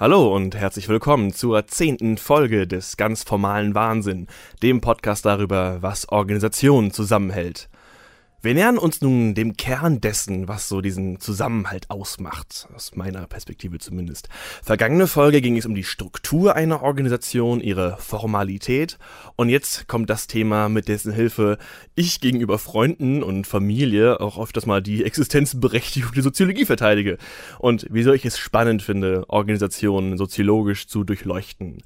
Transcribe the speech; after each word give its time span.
Hallo 0.00 0.34
und 0.34 0.56
herzlich 0.56 0.88
willkommen 0.88 1.30
zur 1.34 1.66
zehnten 1.66 2.16
Folge 2.16 2.66
des 2.66 2.96
ganz 2.96 3.22
formalen 3.22 3.74
Wahnsinn, 3.74 4.28
dem 4.62 4.80
Podcast 4.80 5.26
darüber, 5.26 5.82
was 5.82 6.08
Organisationen 6.08 6.90
zusammenhält. 6.90 7.68
Wir 8.42 8.54
nähern 8.54 8.78
uns 8.78 9.02
nun 9.02 9.34
dem 9.34 9.58
Kern 9.58 10.00
dessen, 10.00 10.48
was 10.48 10.66
so 10.66 10.80
diesen 10.80 11.20
Zusammenhalt 11.20 11.90
ausmacht, 11.90 12.68
aus 12.74 12.96
meiner 12.96 13.26
Perspektive 13.26 13.78
zumindest. 13.78 14.30
Vergangene 14.62 15.08
Folge 15.08 15.42
ging 15.42 15.58
es 15.58 15.66
um 15.66 15.74
die 15.74 15.84
Struktur 15.84 16.56
einer 16.56 16.82
Organisation, 16.82 17.60
ihre 17.60 17.98
Formalität 17.98 18.98
und 19.36 19.50
jetzt 19.50 19.88
kommt 19.88 20.08
das 20.08 20.26
Thema, 20.26 20.70
mit 20.70 20.88
dessen 20.88 21.12
Hilfe 21.12 21.58
ich 21.94 22.22
gegenüber 22.22 22.58
Freunden 22.58 23.22
und 23.22 23.46
Familie 23.46 24.20
auch 24.20 24.38
öfters 24.38 24.64
mal 24.64 24.80
die 24.80 25.04
Existenzberechtigung 25.04 26.12
der 26.12 26.22
Soziologie 26.22 26.64
verteidige 26.64 27.18
und 27.58 27.86
wieso 27.90 28.14
ich 28.14 28.24
es 28.24 28.38
spannend 28.38 28.80
finde, 28.80 29.28
Organisationen 29.28 30.16
soziologisch 30.16 30.86
zu 30.86 31.04
durchleuchten. 31.04 31.82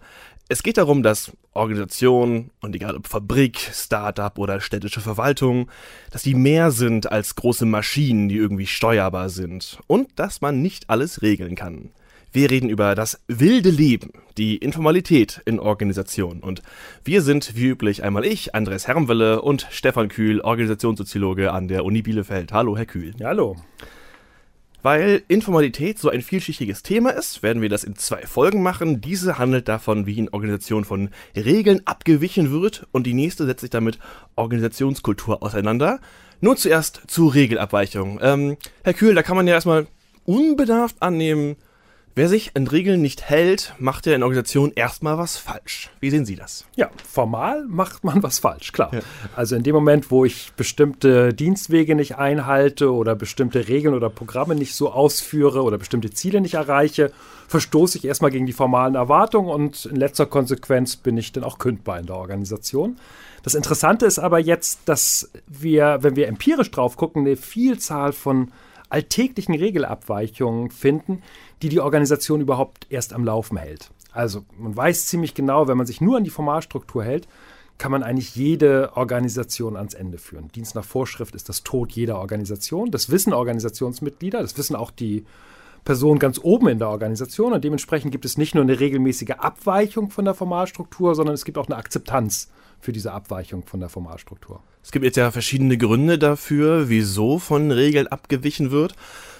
Es 0.46 0.62
geht 0.62 0.76
darum, 0.76 1.02
dass 1.02 1.32
Organisationen, 1.54 2.50
und 2.60 2.76
egal 2.76 2.96
ob 2.96 3.06
Fabrik, 3.06 3.58
Startup 3.72 4.38
oder 4.38 4.60
städtische 4.60 5.00
Verwaltung, 5.00 5.70
dass 6.10 6.22
die 6.22 6.34
mehr 6.34 6.70
sind 6.70 7.10
als 7.10 7.34
große 7.34 7.64
Maschinen, 7.64 8.28
die 8.28 8.36
irgendwie 8.36 8.66
steuerbar 8.66 9.30
sind. 9.30 9.78
Und 9.86 10.10
dass 10.16 10.42
man 10.42 10.60
nicht 10.60 10.90
alles 10.90 11.22
regeln 11.22 11.54
kann. 11.54 11.90
Wir 12.30 12.50
reden 12.50 12.68
über 12.68 12.94
das 12.94 13.20
wilde 13.26 13.70
Leben, 13.70 14.10
die 14.36 14.56
Informalität 14.56 15.40
in 15.46 15.60
Organisationen. 15.60 16.40
Und 16.40 16.62
wir 17.04 17.22
sind 17.22 17.56
wie 17.56 17.68
üblich 17.68 18.02
einmal 18.02 18.26
ich, 18.26 18.54
Andres 18.54 18.86
Hermwelle 18.86 19.40
und 19.40 19.66
Stefan 19.70 20.08
Kühl, 20.08 20.40
Organisationssoziologe 20.40 21.52
an 21.52 21.68
der 21.68 21.86
Uni 21.86 22.02
Bielefeld. 22.02 22.52
Hallo, 22.52 22.76
Herr 22.76 22.86
Kühl. 22.86 23.14
Ja, 23.18 23.28
hallo. 23.28 23.56
Weil 24.84 25.22
Informalität 25.28 25.98
so 25.98 26.10
ein 26.10 26.20
vielschichtiges 26.20 26.82
Thema 26.82 27.08
ist, 27.08 27.42
werden 27.42 27.62
wir 27.62 27.70
das 27.70 27.84
in 27.84 27.96
zwei 27.96 28.20
Folgen 28.26 28.62
machen. 28.62 29.00
Diese 29.00 29.38
handelt 29.38 29.66
davon, 29.66 30.04
wie 30.04 30.18
in 30.18 30.28
Organisationen 30.28 30.84
von 30.84 31.08
Regeln 31.34 31.80
abgewichen 31.86 32.52
wird 32.52 32.86
und 32.92 33.06
die 33.06 33.14
nächste 33.14 33.46
setzt 33.46 33.62
sich 33.62 33.70
damit 33.70 33.98
Organisationskultur 34.36 35.42
auseinander. 35.42 36.00
Nur 36.42 36.58
zuerst 36.58 37.00
zu 37.06 37.28
Regelabweichung. 37.28 38.18
Ähm, 38.20 38.58
Herr 38.82 38.92
Kühl, 38.92 39.14
da 39.14 39.22
kann 39.22 39.36
man 39.36 39.46
ja 39.46 39.54
erstmal 39.54 39.86
unbedarft 40.26 40.96
annehmen, 41.00 41.56
Wer 42.16 42.28
sich 42.28 42.52
an 42.54 42.68
Regeln 42.68 43.02
nicht 43.02 43.28
hält, 43.28 43.74
macht 43.80 44.06
ja 44.06 44.14
in 44.14 44.22
Organisation 44.22 44.70
erstmal 44.72 45.18
was 45.18 45.36
falsch. 45.36 45.90
Wie 45.98 46.10
sehen 46.10 46.24
Sie 46.24 46.36
das? 46.36 46.64
Ja, 46.76 46.88
formal 47.10 47.64
macht 47.66 48.04
man 48.04 48.22
was 48.22 48.38
falsch, 48.38 48.70
klar. 48.70 48.90
Ja. 48.94 49.00
Also 49.34 49.56
in 49.56 49.64
dem 49.64 49.74
Moment, 49.74 50.12
wo 50.12 50.24
ich 50.24 50.52
bestimmte 50.56 51.34
Dienstwege 51.34 51.96
nicht 51.96 52.16
einhalte 52.16 52.92
oder 52.92 53.16
bestimmte 53.16 53.66
Regeln 53.66 53.96
oder 53.96 54.10
Programme 54.10 54.54
nicht 54.54 54.76
so 54.76 54.92
ausführe 54.92 55.64
oder 55.64 55.76
bestimmte 55.76 56.12
Ziele 56.12 56.40
nicht 56.40 56.54
erreiche, 56.54 57.10
verstoße 57.48 57.98
ich 57.98 58.04
erstmal 58.04 58.30
gegen 58.30 58.46
die 58.46 58.52
formalen 58.52 58.94
Erwartungen 58.94 59.48
und 59.48 59.84
in 59.86 59.96
letzter 59.96 60.26
Konsequenz 60.26 60.94
bin 60.94 61.18
ich 61.18 61.32
dann 61.32 61.42
auch 61.42 61.58
kündbar 61.58 61.98
in 61.98 62.06
der 62.06 62.14
Organisation. 62.14 62.96
Das 63.42 63.56
Interessante 63.56 64.06
ist 64.06 64.20
aber 64.20 64.38
jetzt, 64.38 64.82
dass 64.84 65.32
wir, 65.48 65.98
wenn 66.02 66.14
wir 66.14 66.28
empirisch 66.28 66.70
drauf 66.70 66.96
gucken, 66.96 67.26
eine 67.26 67.36
Vielzahl 67.36 68.12
von 68.12 68.52
alltäglichen 68.94 69.56
Regelabweichungen 69.56 70.70
finden, 70.70 71.20
die 71.62 71.68
die 71.68 71.80
Organisation 71.80 72.40
überhaupt 72.40 72.86
erst 72.90 73.12
am 73.12 73.24
Laufen 73.24 73.56
hält. 73.56 73.90
Also 74.12 74.44
man 74.56 74.76
weiß 74.76 75.06
ziemlich 75.06 75.34
genau, 75.34 75.66
wenn 75.66 75.76
man 75.76 75.86
sich 75.86 76.00
nur 76.00 76.18
an 76.18 76.22
die 76.22 76.30
Formalstruktur 76.30 77.02
hält, 77.02 77.26
kann 77.76 77.90
man 77.90 78.04
eigentlich 78.04 78.36
jede 78.36 78.96
Organisation 78.96 79.76
ans 79.76 79.94
Ende 79.94 80.18
führen. 80.18 80.46
Dienst 80.54 80.76
nach 80.76 80.84
Vorschrift 80.84 81.34
ist 81.34 81.48
das 81.48 81.64
Tod 81.64 81.90
jeder 81.90 82.20
Organisation. 82.20 82.92
Das 82.92 83.10
wissen 83.10 83.32
Organisationsmitglieder, 83.32 84.40
das 84.40 84.56
wissen 84.56 84.76
auch 84.76 84.92
die 84.92 85.24
Personen 85.84 86.20
ganz 86.20 86.38
oben 86.40 86.68
in 86.68 86.78
der 86.78 86.88
Organisation. 86.88 87.52
Und 87.52 87.64
dementsprechend 87.64 88.12
gibt 88.12 88.24
es 88.24 88.38
nicht 88.38 88.54
nur 88.54 88.62
eine 88.62 88.78
regelmäßige 88.78 89.32
Abweichung 89.38 90.10
von 90.10 90.24
der 90.24 90.34
Formalstruktur, 90.34 91.16
sondern 91.16 91.34
es 91.34 91.44
gibt 91.44 91.58
auch 91.58 91.66
eine 91.66 91.76
Akzeptanz 91.76 92.48
für 92.84 92.92
diese 92.92 93.12
Abweichung 93.12 93.64
von 93.64 93.80
der 93.80 93.88
Formalstruktur. 93.88 94.62
Es 94.82 94.92
gibt 94.92 95.04
jetzt 95.04 95.16
ja 95.16 95.30
verschiedene 95.30 95.78
Gründe 95.78 96.18
dafür, 96.18 96.88
wieso 96.88 97.38
von 97.38 97.70
Regeln 97.70 98.06
abgewichen 98.06 98.70
wird. 98.70 98.94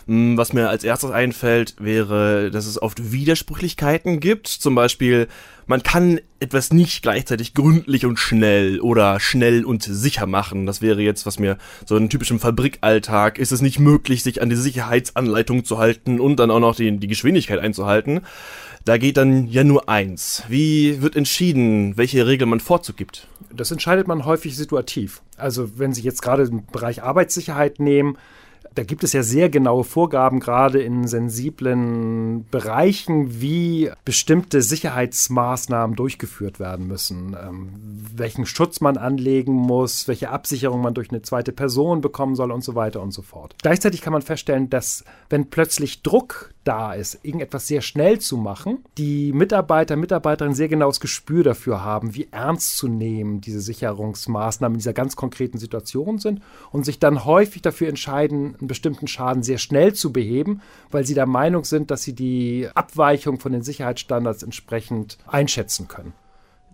Hm, 0.06 0.36
was 0.36 0.52
mir 0.52 0.68
als 0.68 0.84
erstes 0.84 1.10
einfällt, 1.10 1.76
wäre, 1.78 2.50
dass 2.50 2.66
es 2.66 2.80
oft 2.80 3.12
Widersprüchlichkeiten 3.12 4.20
gibt. 4.20 4.48
Zum 4.48 4.74
Beispiel, 4.74 5.28
man 5.66 5.82
kann 5.82 6.20
etwas 6.40 6.72
nicht 6.72 7.02
gleichzeitig 7.02 7.54
gründlich 7.54 8.04
und 8.04 8.18
schnell 8.18 8.80
oder 8.80 9.18
schnell 9.18 9.64
und 9.64 9.82
sicher 9.82 10.26
machen. 10.26 10.66
Das 10.66 10.82
wäre 10.82 11.00
jetzt, 11.00 11.24
was 11.24 11.38
mir 11.38 11.56
so 11.86 11.96
in 11.96 12.10
typischem 12.10 12.38
Fabrikalltag 12.38 13.38
ist 13.38 13.52
es 13.52 13.62
nicht 13.62 13.78
möglich, 13.78 14.22
sich 14.22 14.42
an 14.42 14.50
die 14.50 14.56
Sicherheitsanleitung 14.56 15.64
zu 15.64 15.78
halten 15.78 16.20
und 16.20 16.36
dann 16.36 16.50
auch 16.50 16.60
noch 16.60 16.76
die, 16.76 16.98
die 16.98 17.08
Geschwindigkeit 17.08 17.58
einzuhalten. 17.58 18.20
Da 18.84 18.98
geht 18.98 19.16
dann 19.16 19.46
ja 19.46 19.64
nur 19.64 19.88
eins. 19.88 20.42
Wie 20.48 21.00
wird 21.00 21.16
entschieden, 21.16 21.96
welche 21.96 22.26
Regel 22.26 22.46
man 22.46 22.60
Vorzug 22.60 22.96
gibt? 22.96 23.28
Das 23.50 23.70
entscheidet 23.70 24.06
man 24.08 24.26
häufig 24.26 24.56
situativ. 24.56 25.22
Also 25.38 25.78
wenn 25.78 25.94
Sie 25.94 26.02
jetzt 26.02 26.20
gerade 26.20 26.48
den 26.48 26.66
Bereich 26.66 27.02
Arbeitssicherheit 27.02 27.80
nehmen, 27.80 28.18
da 28.74 28.82
gibt 28.82 29.04
es 29.04 29.12
ja 29.12 29.22
sehr 29.22 29.48
genaue 29.48 29.84
Vorgaben, 29.84 30.40
gerade 30.40 30.82
in 30.82 31.06
sensiblen 31.06 32.46
Bereichen, 32.50 33.40
wie 33.40 33.90
bestimmte 34.04 34.62
Sicherheitsmaßnahmen 34.62 35.96
durchgeführt 35.96 36.58
werden 36.58 36.86
müssen, 36.86 37.36
ähm, 37.40 37.70
welchen 38.14 38.46
Schutz 38.46 38.80
man 38.80 38.96
anlegen 38.96 39.52
muss, 39.52 40.08
welche 40.08 40.30
Absicherung 40.30 40.80
man 40.82 40.94
durch 40.94 41.10
eine 41.10 41.22
zweite 41.22 41.52
Person 41.52 42.00
bekommen 42.00 42.34
soll 42.34 42.50
und 42.50 42.64
so 42.64 42.74
weiter 42.74 43.00
und 43.00 43.12
so 43.12 43.22
fort. 43.22 43.54
Gleichzeitig 43.62 44.00
kann 44.00 44.12
man 44.12 44.22
feststellen, 44.22 44.70
dass 44.70 45.04
wenn 45.28 45.50
plötzlich 45.50 46.02
Druck 46.02 46.52
da 46.64 46.94
ist, 46.94 47.18
irgendetwas 47.22 47.66
sehr 47.66 47.82
schnell 47.82 48.18
zu 48.18 48.36
machen, 48.36 48.84
die 48.98 49.32
Mitarbeiter, 49.32 49.96
Mitarbeiterinnen 49.96 50.56
sehr 50.56 50.68
genaues 50.68 50.98
Gespür 50.98 51.44
dafür 51.44 51.84
haben, 51.84 52.14
wie 52.14 52.28
ernst 52.30 52.76
zu 52.76 52.88
nehmen 52.88 53.40
diese 53.40 53.60
Sicherungsmaßnahmen 53.60 54.74
in 54.74 54.78
dieser 54.78 54.94
ganz 54.94 55.14
konkreten 55.14 55.58
Situation 55.58 56.18
sind 56.18 56.40
und 56.72 56.84
sich 56.84 56.98
dann 56.98 57.24
häufig 57.24 57.62
dafür 57.62 57.88
entscheiden, 57.88 58.56
einen 58.64 58.68
bestimmten 58.68 59.06
Schaden 59.06 59.42
sehr 59.42 59.58
schnell 59.58 59.92
zu 59.92 60.12
beheben, 60.12 60.62
weil 60.90 61.04
sie 61.04 61.14
der 61.14 61.26
Meinung 61.26 61.64
sind, 61.64 61.90
dass 61.90 62.02
sie 62.02 62.14
die 62.14 62.68
Abweichung 62.74 63.38
von 63.38 63.52
den 63.52 63.62
Sicherheitsstandards 63.62 64.42
entsprechend 64.42 65.18
einschätzen 65.26 65.86
können. 65.86 66.14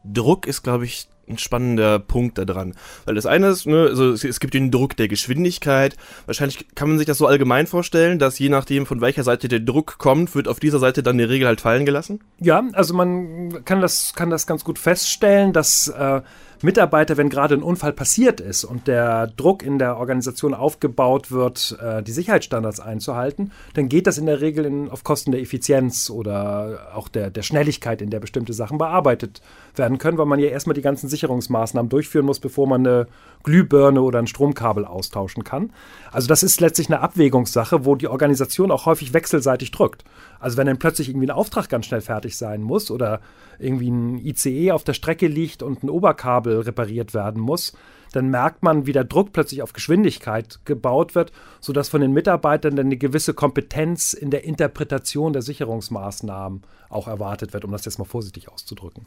Druck 0.05 0.47
ist, 0.47 0.63
glaube 0.63 0.85
ich, 0.85 1.09
ein 1.31 1.39
spannender 1.39 1.99
Punkt 1.99 2.39
da 2.39 2.45
dran. 2.45 2.75
Weil 3.05 3.15
das 3.15 3.27
eine 3.27 3.49
ist, 3.49 3.67
ne, 3.67 3.87
also 3.89 4.11
es, 4.11 4.25
es, 4.25 4.41
gibt 4.41 4.55
den 4.55 4.71
Druck 4.71 4.97
der 4.97 5.09
Geschwindigkeit. 5.09 5.97
Wahrscheinlich 6.27 6.67
kann 6.75 6.89
man 6.89 6.99
sich 6.99 7.07
das 7.07 7.19
so 7.19 7.27
allgemein 7.27 7.67
vorstellen, 7.67 8.19
dass 8.19 8.39
je 8.39 8.49
nachdem, 8.49 8.87
von 8.87 9.01
welcher 9.01 9.25
Seite 9.25 9.49
der 9.49 9.61
Druck 9.61 9.99
kommt, 9.99 10.35
wird 10.35 10.49
auf 10.49 10.61
dieser 10.61 10.79
Seite 10.79 11.03
dann 11.03 11.19
die 11.19 11.25
Regel 11.25 11.47
halt 11.47 11.61
fallen 11.61 11.87
gelassen? 11.87 12.21
Ja, 12.39 12.63
also 12.73 12.95
man 12.95 13.65
kann 13.65 13.81
das, 13.81 14.15
kann 14.15 14.31
das 14.31 14.47
ganz 14.47 14.65
gut 14.65 14.79
feststellen, 14.79 15.53
dass 15.53 15.89
äh, 15.89 16.21
Mitarbeiter, 16.63 17.17
wenn 17.17 17.31
gerade 17.31 17.55
ein 17.55 17.63
Unfall 17.63 17.93
passiert 17.93 18.41
ist 18.41 18.65
und 18.65 18.87
der 18.87 19.29
Druck 19.29 19.63
in 19.63 19.79
der 19.79 19.97
Organisation 19.97 20.53
aufgebaut 20.53 21.31
wird, 21.31 21.79
äh, 21.81 22.03
die 22.03 22.13
Sicherheitsstandards 22.13 22.81
einzuhalten, 22.81 23.53
dann 23.75 23.89
geht 23.89 24.07
das 24.07 24.19
in 24.19 24.27
der 24.27 24.41
Regel 24.43 24.67
in, 24.67 24.91
auf 24.91 25.03
Kosten 25.03 25.33
der 25.33 25.41
Effizienz 25.41 26.11
oder 26.11 26.91
auch 26.95 27.09
der, 27.09 27.31
der 27.31 27.43
Schnelligkeit, 27.43 28.03
in 28.03 28.11
der 28.11 28.21
bestimmte 28.21 28.53
Sachen 28.53 28.77
bearbeitet 28.77 29.41
werden 29.75 29.97
können, 29.99 30.19
weil 30.19 30.27
man 30.27 30.39
ja 30.39 30.49
erstmal 30.49 30.75
die 30.75 30.83
ganzen 30.83 31.09
Sicherungsmaßnahmen 31.21 31.89
durchführen 31.89 32.27
muss, 32.27 32.41
bevor 32.41 32.67
man 32.67 32.87
eine 32.87 33.07
Glühbirne 33.43 34.03
oder 34.03 34.19
ein 34.19 34.27
Stromkabel 34.27 34.85
austauschen 34.85 35.45
kann. 35.45 35.73
Also 36.13 36.29
das 36.29 36.43
ist 36.43 36.61
letztlich 36.61 36.89
eine 36.89 37.01
Abwägungssache, 37.01 37.85
wo 37.85 37.95
die 37.95 38.09
Organisation 38.09 38.71
auch 38.71 38.87
häufig 38.87 39.13
wechselseitig 39.13 39.71
drückt. 39.71 40.05
Also 40.39 40.57
wenn 40.57 40.67
dann 40.67 40.79
plötzlich 40.79 41.09
irgendwie 41.09 41.27
ein 41.27 41.37
Auftrag 41.37 41.69
ganz 41.69 41.87
schnell 41.87 42.01
fertig 42.01 42.37
sein 42.37 42.63
muss 42.63 42.91
oder 42.91 43.21
irgendwie 43.59 43.91
ein 43.91 44.19
ICE 44.19 44.73
auf 44.73 44.85
der 44.85 44.95
Strecke 44.95 45.27
liegt 45.27 45.63
und 45.63 45.83
ein 45.83 45.91
Oberkabel 45.91 46.61
repariert 46.61 47.15
werden 47.15 47.41
muss, 47.41 47.75
dann 48.13 48.29
merkt 48.29 48.63
man, 48.63 48.87
wie 48.87 48.93
der 48.93 49.05
Druck 49.05 49.33
plötzlich 49.33 49.63
auf 49.63 49.73
Geschwindigkeit 49.73 50.61
gebaut 50.65 51.15
wird, 51.15 51.33
sodass 51.61 51.89
von 51.89 52.01
den 52.01 52.13
Mitarbeitern 52.13 52.75
dann 52.75 52.87
eine 52.87 52.97
gewisse 52.97 53.35
Kompetenz 53.35 54.13
in 54.15 54.31
der 54.31 54.45
Interpretation 54.45 55.33
der 55.33 55.43
Sicherungsmaßnahmen 55.43 56.63
auch 56.89 57.07
erwartet 57.07 57.53
wird, 57.53 57.65
um 57.65 57.71
das 57.71 57.85
jetzt 57.85 57.99
mal 57.99 58.05
vorsichtig 58.05 58.49
auszudrücken. 58.49 59.07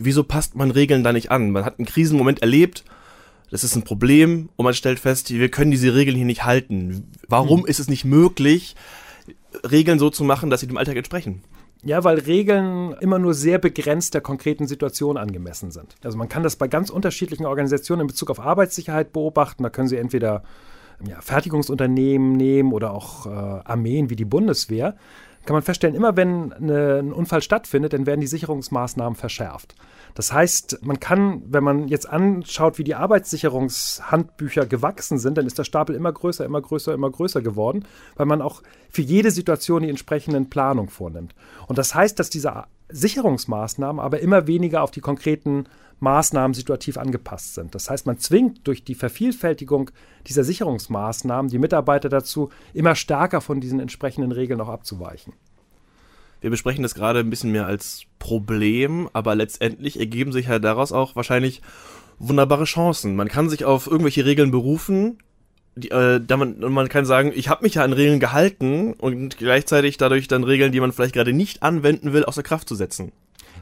Wieso 0.00 0.24
passt 0.24 0.54
man 0.56 0.70
Regeln 0.70 1.04
da 1.04 1.12
nicht 1.12 1.30
an? 1.30 1.50
Man 1.50 1.64
hat 1.64 1.78
einen 1.78 1.86
Krisenmoment 1.86 2.42
erlebt, 2.42 2.84
das 3.50 3.64
ist 3.64 3.76
ein 3.76 3.84
Problem 3.84 4.50
und 4.56 4.64
man 4.64 4.74
stellt 4.74 4.98
fest, 4.98 5.30
wir 5.30 5.50
können 5.50 5.70
diese 5.70 5.94
Regeln 5.94 6.16
hier 6.16 6.26
nicht 6.26 6.44
halten. 6.44 7.10
Warum 7.28 7.60
hm. 7.60 7.66
ist 7.66 7.80
es 7.80 7.88
nicht 7.88 8.04
möglich, 8.04 8.76
Regeln 9.70 9.98
so 9.98 10.10
zu 10.10 10.24
machen, 10.24 10.50
dass 10.50 10.60
sie 10.60 10.66
dem 10.66 10.76
Alltag 10.76 10.96
entsprechen? 10.96 11.42
Ja, 11.84 12.02
weil 12.02 12.18
Regeln 12.18 12.94
immer 13.00 13.18
nur 13.18 13.34
sehr 13.34 13.58
begrenzt 13.58 14.12
der 14.14 14.20
konkreten 14.20 14.66
Situation 14.66 15.16
angemessen 15.16 15.70
sind. 15.70 15.94
Also 16.02 16.18
man 16.18 16.28
kann 16.28 16.42
das 16.42 16.56
bei 16.56 16.66
ganz 16.66 16.90
unterschiedlichen 16.90 17.46
Organisationen 17.46 18.02
in 18.02 18.06
Bezug 18.08 18.30
auf 18.30 18.40
Arbeitssicherheit 18.40 19.12
beobachten. 19.12 19.62
Da 19.62 19.70
können 19.70 19.88
Sie 19.88 19.96
entweder 19.96 20.42
ja, 21.06 21.20
Fertigungsunternehmen 21.20 22.32
nehmen 22.32 22.72
oder 22.72 22.92
auch 22.92 23.26
äh, 23.26 23.30
Armeen 23.30 24.10
wie 24.10 24.16
die 24.16 24.24
Bundeswehr 24.24 24.96
kann 25.48 25.54
man 25.54 25.62
feststellen, 25.62 25.96
immer 25.96 26.14
wenn 26.14 26.52
eine, 26.52 26.98
ein 26.98 27.10
Unfall 27.10 27.40
stattfindet, 27.40 27.94
dann 27.94 28.04
werden 28.04 28.20
die 28.20 28.26
Sicherungsmaßnahmen 28.26 29.16
verschärft. 29.16 29.74
Das 30.14 30.30
heißt, 30.30 30.80
man 30.82 31.00
kann, 31.00 31.42
wenn 31.46 31.64
man 31.64 31.88
jetzt 31.88 32.06
anschaut, 32.06 32.76
wie 32.76 32.84
die 32.84 32.94
Arbeitssicherungshandbücher 32.94 34.66
gewachsen 34.66 35.16
sind, 35.16 35.38
dann 35.38 35.46
ist 35.46 35.58
der 35.58 35.64
Stapel 35.64 35.94
immer 35.94 36.12
größer, 36.12 36.44
immer 36.44 36.60
größer, 36.60 36.92
immer 36.92 37.10
größer 37.10 37.40
geworden, 37.40 37.86
weil 38.16 38.26
man 38.26 38.42
auch 38.42 38.62
für 38.90 39.00
jede 39.00 39.30
Situation 39.30 39.84
die 39.84 39.88
entsprechenden 39.88 40.50
Planung 40.50 40.90
vornimmt. 40.90 41.34
Und 41.66 41.78
das 41.78 41.94
heißt, 41.94 42.18
dass 42.18 42.28
diese 42.28 42.64
Sicherungsmaßnahmen 42.90 44.00
aber 44.00 44.20
immer 44.20 44.46
weniger 44.46 44.82
auf 44.82 44.90
die 44.90 45.00
konkreten 45.00 45.64
Maßnahmen 46.00 46.54
situativ 46.54 46.96
angepasst 46.96 47.54
sind. 47.54 47.74
Das 47.74 47.90
heißt, 47.90 48.06
man 48.06 48.18
zwingt 48.18 48.66
durch 48.66 48.84
die 48.84 48.94
Vervielfältigung 48.94 49.90
dieser 50.26 50.44
Sicherungsmaßnahmen 50.44 51.50
die 51.50 51.58
Mitarbeiter 51.58 52.08
dazu, 52.08 52.50
immer 52.74 52.94
stärker 52.94 53.40
von 53.40 53.60
diesen 53.60 53.80
entsprechenden 53.80 54.32
Regeln 54.32 54.60
auch 54.60 54.68
abzuweichen. 54.68 55.32
Wir 56.40 56.50
besprechen 56.50 56.84
das 56.84 56.94
gerade 56.94 57.20
ein 57.20 57.30
bisschen 57.30 57.50
mehr 57.50 57.66
als 57.66 58.02
Problem, 58.18 59.08
aber 59.12 59.34
letztendlich 59.34 59.98
ergeben 59.98 60.32
sich 60.32 60.48
halt 60.48 60.62
daraus 60.62 60.92
auch 60.92 61.16
wahrscheinlich 61.16 61.62
wunderbare 62.18 62.64
Chancen. 62.64 63.16
Man 63.16 63.28
kann 63.28 63.48
sich 63.48 63.64
auf 63.64 63.86
irgendwelche 63.86 64.24
Regeln 64.24 64.50
berufen, 64.50 65.18
die, 65.74 65.90
äh, 65.90 66.20
da 66.24 66.36
man, 66.36 66.58
man 66.58 66.88
kann 66.88 67.04
sagen, 67.04 67.32
ich 67.34 67.48
habe 67.48 67.64
mich 67.64 67.74
ja 67.74 67.84
an 67.84 67.92
Regeln 67.92 68.20
gehalten 68.20 68.94
und 68.94 69.38
gleichzeitig 69.38 69.96
dadurch 69.96 70.28
dann 70.28 70.44
Regeln, 70.44 70.72
die 70.72 70.80
man 70.80 70.92
vielleicht 70.92 71.14
gerade 71.14 71.32
nicht 71.32 71.62
anwenden 71.62 72.12
will, 72.12 72.24
außer 72.24 72.42
Kraft 72.42 72.68
zu 72.68 72.74
setzen. 72.74 73.12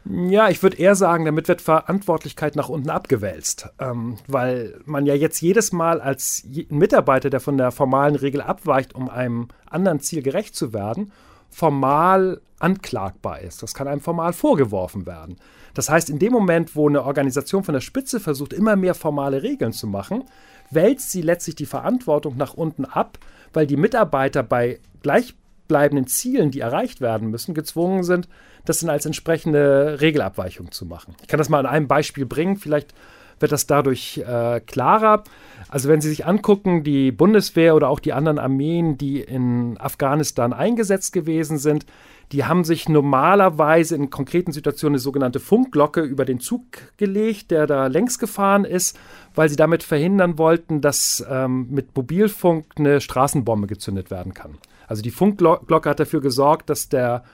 Ja, 0.09 0.51
ich 0.51 0.63
würde 0.63 0.77
eher 0.77 0.95
sagen, 0.95 1.25
damit 1.25 1.49
wird 1.49 1.61
Verantwortlichkeit 1.61 2.55
nach 2.55 2.69
unten 2.69 2.91
abgewälzt, 2.91 3.71
ähm, 3.81 4.19
weil 4.29 4.81
man 4.85 5.05
ja 5.05 5.15
jetzt 5.15 5.41
jedes 5.41 5.73
Mal 5.73 6.01
als 6.01 6.47
Mitarbeiter, 6.69 7.29
der 7.29 7.41
von 7.41 7.57
der 7.57 7.73
formalen 7.73 8.15
Regel 8.15 8.41
abweicht, 8.41 8.95
um 8.95 9.09
einem 9.09 9.49
anderen 9.69 10.01
Ziel 10.01 10.23
gerecht 10.23 10.55
zu 10.55 10.73
werden, 10.73 11.13
formal 11.51 12.41
anklagbar 12.59 13.41
ist. 13.41 13.63
Das 13.63 13.75
kann 13.75 13.89
einem 13.89 14.01
formal 14.01 14.33
vorgeworfen 14.33 15.07
werden. 15.07 15.39
Das 15.75 15.89
heißt, 15.89 16.09
in 16.09 16.19
dem 16.19 16.33
Moment, 16.33 16.77
wo 16.77 16.89
eine 16.89 17.03
Organisation 17.03 17.65
von 17.65 17.75
der 17.75 17.81
Spitze 17.81 18.21
versucht, 18.21 18.53
immer 18.53 18.77
mehr 18.77 18.95
formale 18.95 19.43
Regeln 19.43 19.73
zu 19.73 19.87
machen, 19.87 20.25
wälzt 20.71 21.11
sie 21.11 21.23
letztlich 21.23 21.57
die 21.57 21.67
Verantwortung 21.67 22.37
nach 22.37 22.55
unten 22.55 22.85
ab, 22.85 23.19
weil 23.53 23.67
die 23.67 23.77
Mitarbeiter 23.77 24.43
bei 24.43 24.79
gleichbleibenden 25.67 26.07
Zielen, 26.07 26.51
die 26.51 26.61
erreicht 26.61 27.01
werden 27.01 27.31
müssen, 27.31 27.55
gezwungen 27.55 28.03
sind, 28.03 28.29
das 28.65 28.79
dann 28.79 28.91
als 28.91 29.07
entsprechende 29.07 30.01
Regelabweichung 30.01 30.73
zu 30.73 30.87
machen. 30.87 31.15
Ich 31.23 31.29
kann 31.29 31.39
das 31.39 31.49
mal 31.49 31.61
an 31.61 31.67
einem 31.67 31.89
Beispiel 31.89 32.27
bringen, 32.27 32.57
vielleicht 32.57 32.95
wird 33.39 33.53
das 33.53 33.67
dadurch 33.67 34.19
äh, 34.27 34.61
klarer. 34.61 35.23
Also 35.69 35.91
wenn 35.91 36.01
Sie 36.01 36.09
sich 36.09 36.25
angucken, 36.25 36.85
die 36.85 37.13
Bundeswehr 37.13 37.75
oder 37.75 37.91
auch 37.91 38.01
die 38.01 38.15
anderen 38.15 38.39
Armeen, 38.39 38.97
die 38.97 39.21
in 39.21 39.77
Afghanistan 39.79 40.55
eingesetzt 40.55 41.13
gewesen 41.13 41.59
sind, 41.59 41.85
die 42.33 42.45
haben 42.45 42.65
sich 42.65 42.89
normalerweise 42.89 43.95
in 43.95 44.09
konkreten 44.11 44.53
Situationen 44.53 44.95
eine 44.95 45.01
sogenannte 45.01 45.39
Funkglocke 45.39 46.01
über 46.01 46.25
den 46.25 46.41
Zug 46.41 46.65
gelegt, 46.97 47.51
der 47.51 47.67
da 47.67 47.89
längs 47.89 48.19
gefahren 48.19 48.65
ist, 48.65 48.99
weil 49.35 49.49
sie 49.49 49.57
damit 49.57 49.83
verhindern 49.83 50.39
wollten, 50.39 50.81
dass 50.81 51.25
ähm, 51.29 51.69
mit 51.71 51.95
Mobilfunk 51.95 52.67
eine 52.79 53.01
Straßenbombe 53.01 53.67
gezündet 53.67 54.11
werden 54.11 54.33
kann. 54.35 54.59
Also 54.87 55.03
die 55.03 55.11
Funkglocke 55.11 55.89
hat 55.89 56.01
dafür 56.01 56.21
gesorgt, 56.21 56.71
dass 56.71 56.89
der 56.89 57.25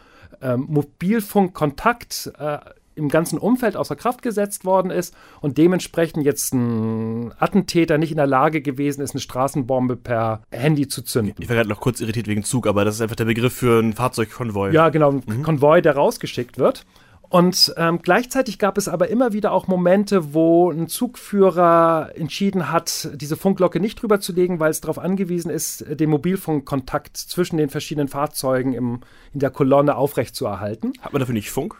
ähm, 0.41 0.67
Mobilfunkkontakt 0.69 2.33
äh, 2.39 2.59
im 2.95 3.09
ganzen 3.09 3.39
Umfeld 3.39 3.77
außer 3.77 3.97
Kraft 3.97 4.23
gesetzt 4.23 4.65
worden 4.65 4.91
ist 4.91 5.15
und 5.41 5.59
dementsprechend 5.59 6.25
jetzt 6.25 6.53
ein 6.53 7.33
Attentäter 7.39 7.99
nicht 7.99 8.11
in 8.11 8.17
der 8.17 8.27
Lage 8.27 8.61
gewesen 8.61 9.01
ist, 9.03 9.13
eine 9.13 9.21
Straßenbombe 9.21 9.97
per 9.97 10.43
Handy 10.51 10.89
zu 10.89 11.03
zünden. 11.03 11.35
Ich 11.39 11.49
war 11.49 11.57
gerade 11.57 11.69
noch 11.69 11.81
kurz 11.81 12.01
irritiert 12.01 12.27
wegen 12.27 12.45
Zug, 12.45 12.67
aber 12.67 12.85
das 12.85 12.97
ist 12.97 13.01
einfach 13.01 13.17
der 13.17 13.25
Begriff 13.25 13.55
für 13.55 13.79
einen 13.79 13.95
Fahrzeugkonvoi. 13.95 14.73
Ja, 14.73 14.91
genau, 14.91 15.13
ein 15.13 15.23
mhm. 15.27 15.43
Konvoi, 15.43 15.81
der 15.81 15.95
rausgeschickt 15.95 16.59
wird. 16.59 16.85
Und 17.33 17.73
ähm, 17.79 18.01
gleichzeitig 18.03 18.59
gab 18.59 18.77
es 18.77 18.89
aber 18.89 19.09
immer 19.09 19.33
wieder 19.33 19.53
auch 19.53 19.67
Momente, 19.67 20.35
wo 20.35 20.71
ein 20.71 20.87
Zugführer 20.87 22.11
entschieden 22.15 22.71
hat, 22.71 23.09
diese 23.15 23.39
Funkglocke 23.39 23.81
nicht 23.81 24.03
drüber 24.03 24.21
zu 24.21 24.35
legen, 24.35 24.61
weil 24.61 24.71
es 24.71 24.83
darauf 24.83 24.99
angewiesen 24.99 25.51
ist, 25.51 25.83
den 25.89 26.11
Mobilfunkkontakt 26.11 27.17
zwischen 27.17 27.57
den 27.57 27.71
verschiedenen 27.71 28.09
Fahrzeugen 28.09 28.75
im, 28.75 29.01
in 29.33 29.41
der 29.41 29.49
Kolonne 29.49 29.97
aufrechtzuerhalten. 29.97 30.93
Hat 31.01 31.15
man 31.15 31.21
dafür 31.21 31.33
nicht 31.33 31.51
Funk? 31.51 31.77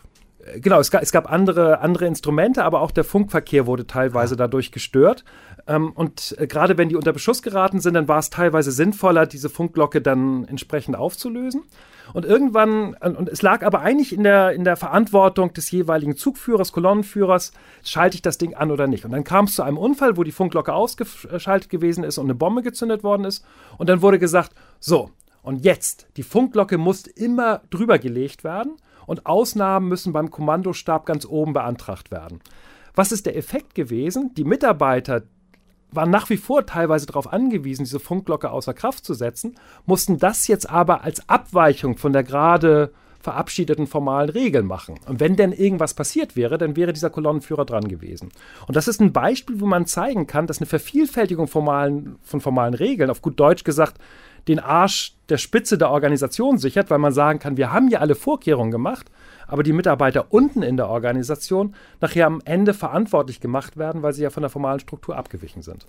Genau, 0.57 0.81
es 0.81 0.91
gab, 0.91 1.03
es 1.03 1.13
gab 1.13 1.31
andere, 1.31 1.81
andere 1.81 2.07
Instrumente, 2.07 2.65
aber 2.65 2.81
auch 2.81 2.91
der 2.91 3.05
Funkverkehr 3.05 3.67
wurde 3.67 3.87
teilweise 3.87 4.35
ah. 4.35 4.39
dadurch 4.39 4.73
gestört. 4.73 5.25
Ähm, 5.69 5.93
und 5.93 6.35
äh, 6.39 6.49
gerade 6.49 6.77
wenn 6.79 6.89
die 6.89 6.97
unter 6.97 7.13
Beschuss 7.13 7.43
geraten 7.43 7.81
sind, 7.81 7.95
dann 7.95 8.09
war 8.09 8.19
es 8.19 8.31
teilweise 8.31 8.73
sinnvoller, 8.73 9.27
diese 9.27 9.49
Funkglocke 9.49 10.01
dann 10.01 10.45
entsprechend 10.47 10.97
aufzulösen. 10.97 11.63
Und 12.13 12.25
irgendwann, 12.25 12.95
und 12.95 13.29
es 13.29 13.43
lag 13.43 13.65
aber 13.65 13.81
eigentlich 13.81 14.13
in 14.13 14.25
der, 14.25 14.53
in 14.53 14.65
der 14.65 14.77
Verantwortung 14.77 15.53
des 15.53 15.71
jeweiligen 15.71 16.17
Zugführers, 16.17 16.73
Kolonnenführers, 16.73 17.53
schalte 17.85 18.17
ich 18.17 18.23
das 18.23 18.39
Ding 18.39 18.55
an 18.55 18.73
oder 18.73 18.89
nicht. 18.89 19.05
Und 19.05 19.13
dann 19.13 19.23
kam 19.23 19.45
es 19.45 19.55
zu 19.55 19.63
einem 19.63 19.79
Unfall, 19.79 20.17
wo 20.17 20.25
die 20.25 20.33
Funkglocke 20.33 20.75
ausgeschaltet 20.75 21.71
gewesen 21.71 22.03
ist 22.03 22.19
und 22.19 22.27
eine 22.27 22.35
Bombe 22.35 22.63
gezündet 22.63 23.05
worden 23.05 23.25
ist. 23.25 23.45
Und 23.79 23.89
dann 23.89 24.03
wurde 24.03 24.19
gesagt, 24.19 24.53
so, 24.81 25.11
und 25.43 25.65
jetzt, 25.65 26.09
die 26.17 26.25
Funkglocke 26.25 26.77
muss 26.77 27.07
immer 27.07 27.63
drüber 27.71 27.99
gelegt 27.99 28.43
werden 28.43 28.77
und 29.07 29.27
Ausnahmen 29.27 29.89
müssen 29.89 30.13
beim 30.13 30.31
Kommandostab 30.31 31.07
ganz 31.07 31.27
oben 31.27 31.53
beantragt 31.53 32.11
werden. 32.11 32.41
Was 32.95 33.13
ist 33.13 33.27
der 33.27 33.37
Effekt 33.37 33.75
gewesen? 33.75 34.33
Die 34.35 34.45
Mitarbeiter, 34.45 35.23
waren 35.95 36.11
nach 36.11 36.31
wie 36.31 36.37
vor 36.37 36.67
teilweise 36.67 37.07
darauf 37.07 37.33
angewiesen, 37.33 37.85
diese 37.85 38.01
Funkglocke 38.01 38.51
außer 38.51 38.75
Kraft 38.75 39.05
zu 39.05 39.15
setzen, 39.15 39.57
mussten 39.87 40.19
das 40.19 40.49
jetzt 40.49 40.69
aber 40.69 41.03
als 41.03 41.29
Abweichung 41.29 41.97
von 41.97 42.13
der 42.13 42.23
gerade 42.23 42.93
verabschiedeten 43.21 43.87
formalen 43.87 44.29
Regeln 44.29 44.67
machen. 44.67 44.99
Und 45.07 45.21
wenn 45.21 45.37
denn 45.37 45.53
irgendwas 45.53 45.95
passiert 45.95 46.35
wäre, 46.35 46.59
dann 46.59 46.75
wäre 46.75 46.93
dieser 46.93 47.11
Kolonnenführer 47.11 47.65
dran 47.65 47.87
gewesen. 47.87 48.31
Und 48.67 48.75
das 48.75 48.89
ist 48.89 49.01
ein 49.01 49.13
Beispiel, 49.13 49.61
wo 49.61 49.67
man 49.67 49.87
zeigen 49.87 50.27
kann, 50.27 50.49
dass 50.49 50.59
eine 50.59 50.67
Vervielfältigung 50.67 51.47
formalen, 51.47 52.17
von 52.23 52.41
formalen 52.41 52.75
Regeln, 52.75 53.11
auf 53.11 53.23
gut 53.23 53.39
Deutsch 53.39 53.63
gesagt, 53.63 53.99
den 54.49 54.59
Arsch 54.59 55.15
der 55.29 55.39
Spitze 55.39 55.79
der 55.79 55.91
Organisation 55.91 56.59
sichert, 56.59 56.91
weil 56.91 56.99
man 56.99 57.13
sagen 57.13 57.39
kann, 57.39 57.57
wir 57.57 57.73
haben 57.73 57.89
ja 57.89 58.01
alle 58.01 58.15
Vorkehrungen 58.15 58.71
gemacht, 58.71 59.11
aber 59.47 59.63
die 59.63 59.73
Mitarbeiter 59.73 60.27
unten 60.31 60.63
in 60.63 60.77
der 60.77 60.89
Organisation 60.89 61.75
nachher 62.01 62.27
am 62.27 62.41
Ende 62.45 62.75
verantwortlich 62.75 63.41
gemacht 63.41 63.77
werden, 63.77 64.03
weil 64.03 64.13
sie 64.13 64.23
ja 64.23 64.31
von 64.31 64.43
der 64.43 64.51
formalen 64.51 64.81
Struktur 64.81 65.17
abgewichen 65.17 65.63
sind. 65.63 65.87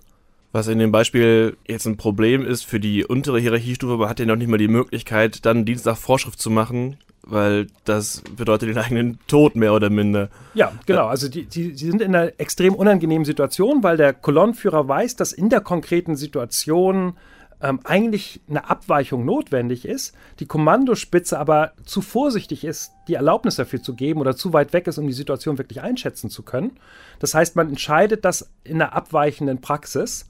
Was 0.52 0.68
in 0.68 0.78
dem 0.78 0.92
Beispiel 0.92 1.56
jetzt 1.66 1.84
ein 1.84 1.96
Problem 1.96 2.46
ist 2.46 2.64
für 2.64 2.78
die 2.78 3.04
untere 3.04 3.40
Hierarchiestufe, 3.40 3.96
man 3.96 4.08
hat 4.08 4.20
ja 4.20 4.26
noch 4.26 4.36
nicht 4.36 4.48
mal 4.48 4.56
die 4.56 4.68
Möglichkeit, 4.68 5.44
dann 5.44 5.64
Dienst 5.64 5.84
nach 5.84 5.96
Vorschrift 5.96 6.40
zu 6.40 6.48
machen, 6.48 6.96
weil 7.22 7.66
das 7.84 8.22
bedeutet 8.36 8.68
den 8.68 8.78
eigenen 8.78 9.18
Tod 9.26 9.56
mehr 9.56 9.72
oder 9.72 9.90
minder. 9.90 10.28
Ja, 10.54 10.72
genau. 10.86 11.06
Also 11.06 11.28
die, 11.28 11.44
die, 11.44 11.72
die 11.72 11.76
sind 11.90 12.00
in 12.00 12.14
einer 12.14 12.32
extrem 12.38 12.74
unangenehmen 12.74 13.24
Situation, 13.24 13.82
weil 13.82 13.96
der 13.96 14.12
Kolonnenführer 14.12 14.86
weiß, 14.86 15.16
dass 15.16 15.32
in 15.32 15.48
der 15.48 15.60
konkreten 15.60 16.16
Situation 16.16 17.16
ähm, 17.64 17.80
eigentlich 17.84 18.42
eine 18.46 18.68
Abweichung 18.68 19.24
notwendig 19.24 19.86
ist, 19.86 20.14
die 20.38 20.44
Kommandospitze 20.44 21.38
aber 21.38 21.72
zu 21.84 22.02
vorsichtig 22.02 22.62
ist, 22.62 22.92
die 23.08 23.14
Erlaubnis 23.14 23.56
dafür 23.56 23.82
zu 23.82 23.94
geben 23.94 24.20
oder 24.20 24.36
zu 24.36 24.52
weit 24.52 24.74
weg 24.74 24.86
ist, 24.86 24.98
um 24.98 25.06
die 25.06 25.14
Situation 25.14 25.56
wirklich 25.56 25.80
einschätzen 25.80 26.28
zu 26.28 26.42
können. 26.42 26.72
Das 27.20 27.34
heißt, 27.34 27.56
man 27.56 27.70
entscheidet 27.70 28.26
das 28.26 28.50
in 28.64 28.82
einer 28.82 28.92
abweichenden 28.92 29.62
Praxis, 29.62 30.28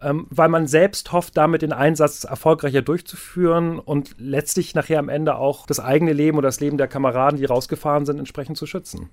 ähm, 0.00 0.28
weil 0.30 0.48
man 0.48 0.68
selbst 0.68 1.10
hofft, 1.10 1.36
damit 1.36 1.62
den 1.62 1.72
Einsatz 1.72 2.22
erfolgreicher 2.22 2.82
durchzuführen 2.82 3.80
und 3.80 4.14
letztlich 4.18 4.76
nachher 4.76 5.00
am 5.00 5.08
Ende 5.08 5.34
auch 5.34 5.66
das 5.66 5.80
eigene 5.80 6.12
Leben 6.12 6.38
oder 6.38 6.48
das 6.48 6.60
Leben 6.60 6.78
der 6.78 6.86
Kameraden, 6.86 7.40
die 7.40 7.46
rausgefahren 7.46 8.06
sind, 8.06 8.20
entsprechend 8.20 8.58
zu 8.58 8.66
schützen. 8.66 9.10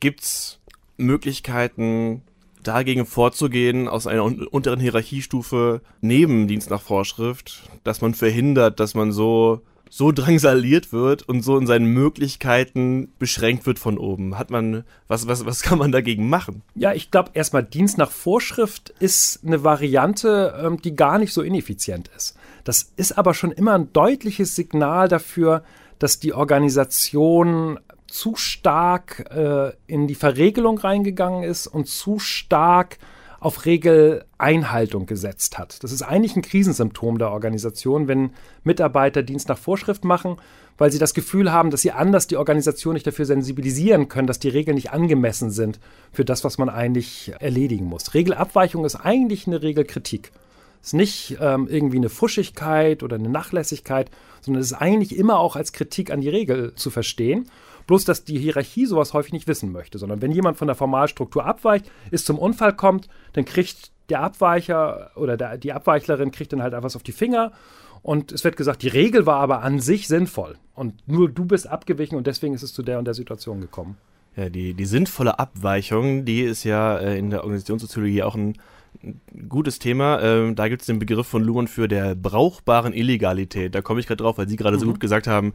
Gibt 0.00 0.22
es 0.22 0.60
Möglichkeiten, 0.96 2.22
dagegen 2.62 3.06
vorzugehen, 3.06 3.88
aus 3.88 4.06
einer 4.06 4.24
unteren 4.24 4.80
Hierarchiestufe 4.80 5.80
neben 6.00 6.48
Dienst 6.48 6.70
nach 6.70 6.82
Vorschrift, 6.82 7.62
dass 7.84 8.00
man 8.00 8.14
verhindert, 8.14 8.80
dass 8.80 8.94
man 8.94 9.12
so 9.12 9.62
so 9.94 10.10
drangsaliert 10.10 10.90
wird 10.90 11.28
und 11.28 11.42
so 11.42 11.58
in 11.58 11.66
seinen 11.66 11.84
Möglichkeiten 11.84 13.12
beschränkt 13.18 13.66
wird 13.66 13.78
von 13.78 13.98
oben. 13.98 14.38
Hat 14.38 14.50
man, 14.50 14.84
was, 15.06 15.26
was, 15.26 15.44
was 15.44 15.60
kann 15.60 15.78
man 15.78 15.92
dagegen 15.92 16.30
machen? 16.30 16.62
Ja, 16.74 16.94
ich 16.94 17.10
glaube, 17.10 17.32
erstmal 17.34 17.62
Dienst 17.62 17.98
nach 17.98 18.10
Vorschrift 18.10 18.88
ist 19.00 19.40
eine 19.44 19.64
Variante, 19.64 20.58
ähm, 20.64 20.80
die 20.80 20.96
gar 20.96 21.18
nicht 21.18 21.34
so 21.34 21.42
ineffizient 21.42 22.10
ist. 22.16 22.38
Das 22.64 22.90
ist 22.96 23.18
aber 23.18 23.34
schon 23.34 23.52
immer 23.52 23.74
ein 23.74 23.92
deutliches 23.92 24.56
Signal 24.56 25.08
dafür, 25.08 25.62
dass 25.98 26.18
die 26.18 26.32
Organisation 26.32 27.78
zu 28.12 28.36
stark 28.36 29.30
äh, 29.34 29.72
in 29.86 30.06
die 30.06 30.14
Verregelung 30.14 30.76
reingegangen 30.76 31.44
ist 31.44 31.66
und 31.66 31.88
zu 31.88 32.18
stark 32.18 32.98
auf 33.40 33.64
Regeleinhaltung 33.64 35.06
gesetzt 35.06 35.58
hat. 35.58 35.82
Das 35.82 35.92
ist 35.92 36.02
eigentlich 36.02 36.36
ein 36.36 36.42
Krisensymptom 36.42 37.18
der 37.18 37.30
Organisation, 37.30 38.08
wenn 38.08 38.34
Mitarbeiter 38.64 39.22
Dienst 39.22 39.48
nach 39.48 39.58
Vorschrift 39.58 40.04
machen, 40.04 40.36
weil 40.76 40.92
sie 40.92 40.98
das 40.98 41.14
Gefühl 41.14 41.52
haben, 41.52 41.70
dass 41.70 41.80
sie 41.80 41.90
anders 41.90 42.26
die 42.26 42.36
Organisation 42.36 42.94
nicht 42.94 43.06
dafür 43.06 43.24
sensibilisieren 43.24 44.08
können, 44.08 44.26
dass 44.26 44.38
die 44.38 44.50
Regeln 44.50 44.74
nicht 44.74 44.92
angemessen 44.92 45.50
sind 45.50 45.80
für 46.12 46.24
das, 46.24 46.44
was 46.44 46.58
man 46.58 46.68
eigentlich 46.68 47.32
erledigen 47.40 47.86
muss. 47.86 48.12
Regelabweichung 48.12 48.84
ist 48.84 48.96
eigentlich 48.96 49.46
eine 49.46 49.62
Regelkritik. 49.62 50.32
Es 50.82 50.88
ist 50.88 50.94
nicht 50.94 51.38
ähm, 51.40 51.66
irgendwie 51.70 51.96
eine 51.96 52.08
Fuschigkeit 52.08 53.02
oder 53.02 53.16
eine 53.16 53.28
Nachlässigkeit, 53.28 54.10
sondern 54.40 54.60
es 54.60 54.72
ist 54.72 54.78
eigentlich 54.78 55.16
immer 55.16 55.38
auch 55.38 55.56
als 55.56 55.72
Kritik 55.72 56.10
an 56.10 56.20
die 56.20 56.28
Regel 56.28 56.74
zu 56.74 56.90
verstehen. 56.90 57.48
Bloß, 57.86 58.04
dass 58.04 58.24
die 58.24 58.38
Hierarchie 58.38 58.86
sowas 58.86 59.12
häufig 59.12 59.32
nicht 59.32 59.48
wissen 59.48 59.72
möchte, 59.72 59.98
sondern 59.98 60.22
wenn 60.22 60.32
jemand 60.32 60.56
von 60.58 60.68
der 60.68 60.74
Formalstruktur 60.76 61.44
abweicht, 61.44 61.90
ist 62.10 62.26
zum 62.26 62.38
Unfall 62.38 62.74
kommt, 62.74 63.08
dann 63.32 63.44
kriegt 63.44 63.90
der 64.08 64.20
Abweicher 64.20 65.10
oder 65.16 65.36
der, 65.36 65.58
die 65.58 65.72
Abweichlerin 65.72 66.30
kriegt 66.30 66.52
dann 66.52 66.62
halt 66.62 66.74
etwas 66.74 66.96
auf 66.96 67.02
die 67.02 67.12
Finger 67.12 67.52
und 68.02 68.32
es 68.32 68.44
wird 68.44 68.56
gesagt, 68.56 68.82
die 68.82 68.88
Regel 68.88 69.26
war 69.26 69.36
aber 69.36 69.62
an 69.62 69.78
sich 69.78 70.08
sinnvoll 70.08 70.56
und 70.74 71.06
nur 71.06 71.30
du 71.30 71.44
bist 71.44 71.68
abgewichen 71.68 72.16
und 72.16 72.26
deswegen 72.26 72.54
ist 72.54 72.62
es 72.62 72.72
zu 72.72 72.82
der 72.82 72.98
und 72.98 73.04
der 73.04 73.14
Situation 73.14 73.60
gekommen. 73.60 73.96
Ja, 74.36 74.48
die, 74.48 74.74
die 74.74 74.86
sinnvolle 74.86 75.38
Abweichung, 75.38 76.24
die 76.24 76.40
ist 76.40 76.64
ja 76.64 76.96
äh, 76.98 77.18
in 77.18 77.30
der 77.30 77.40
Organisationssoziologie 77.40 78.22
auch 78.22 78.34
ein, 78.34 78.54
ein 79.02 79.20
gutes 79.48 79.78
Thema. 79.78 80.20
Ähm, 80.22 80.54
da 80.56 80.68
gibt 80.68 80.82
es 80.82 80.86
den 80.86 80.98
Begriff 80.98 81.26
von 81.26 81.42
Luhmann 81.42 81.68
für 81.68 81.86
der 81.86 82.14
brauchbaren 82.14 82.94
Illegalität. 82.94 83.74
Da 83.74 83.82
komme 83.82 84.00
ich 84.00 84.06
gerade 84.06 84.22
drauf, 84.22 84.38
weil 84.38 84.48
Sie 84.48 84.56
gerade 84.56 84.76
mhm. 84.76 84.80
so 84.80 84.86
gut 84.86 85.00
gesagt 85.00 85.26
haben, 85.26 85.52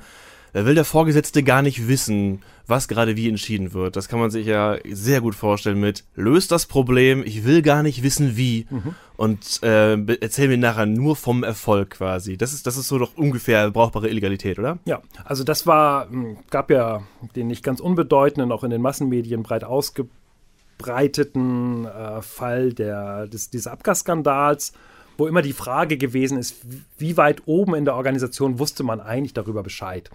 da 0.57 0.65
will 0.65 0.73
der 0.73 0.85
Vorgesetzte 0.85 1.43
gar 1.43 1.61
nicht 1.61 1.87
wissen, 1.87 2.41
was 2.65 2.87
gerade 2.87 3.15
wie 3.15 3.29
entschieden 3.29 3.73
wird. 3.73 3.95
Das 3.95 4.07
kann 4.07 4.19
man 4.19 4.31
sich 4.31 4.47
ja 4.47 4.77
sehr 4.89 5.21
gut 5.21 5.35
vorstellen 5.35 5.79
mit, 5.79 6.03
löst 6.15 6.51
das 6.51 6.65
Problem, 6.65 7.21
ich 7.23 7.45
will 7.45 7.61
gar 7.61 7.83
nicht 7.83 8.01
wissen 8.01 8.37
wie 8.37 8.65
mhm. 8.71 8.95
und 9.17 9.61
äh, 9.61 9.93
erzähl 10.19 10.47
mir 10.47 10.57
nachher 10.57 10.87
nur 10.87 11.15
vom 11.15 11.43
Erfolg 11.43 11.91
quasi. 11.91 12.37
Das 12.37 12.53
ist, 12.53 12.65
das 12.65 12.75
ist 12.75 12.87
so 12.87 12.97
doch 12.97 13.15
ungefähr 13.15 13.69
brauchbare 13.69 14.09
Illegalität, 14.09 14.57
oder? 14.57 14.79
Ja, 14.85 15.03
also 15.25 15.43
das 15.43 15.67
war, 15.67 16.09
hm, 16.09 16.37
gab 16.49 16.71
ja 16.71 17.03
den 17.35 17.45
nicht 17.45 17.61
ganz 17.61 17.79
unbedeutenden, 17.79 18.51
auch 18.51 18.63
in 18.63 18.71
den 18.71 18.81
Massenmedien 18.81 19.43
breit 19.43 19.63
ausgebreiteten 19.63 21.85
äh, 21.85 22.23
Fall 22.23 22.73
der, 22.73 23.27
des, 23.27 23.51
dieses 23.51 23.67
Abgasskandals 23.67 24.73
wo 25.19 25.25
immer 25.25 25.41
die 25.41 25.53
Frage 25.53 25.97
gewesen 25.97 26.37
ist, 26.37 26.57
wie 26.99 27.17
weit 27.17 27.41
oben 27.47 27.73
in 27.73 27.85
der 27.85 27.95
Organisation 27.95 28.59
wusste 28.59 28.83
man 28.83 29.01
eigentlich 29.01 29.33
darüber 29.33 29.63
Bescheid. 29.63 30.11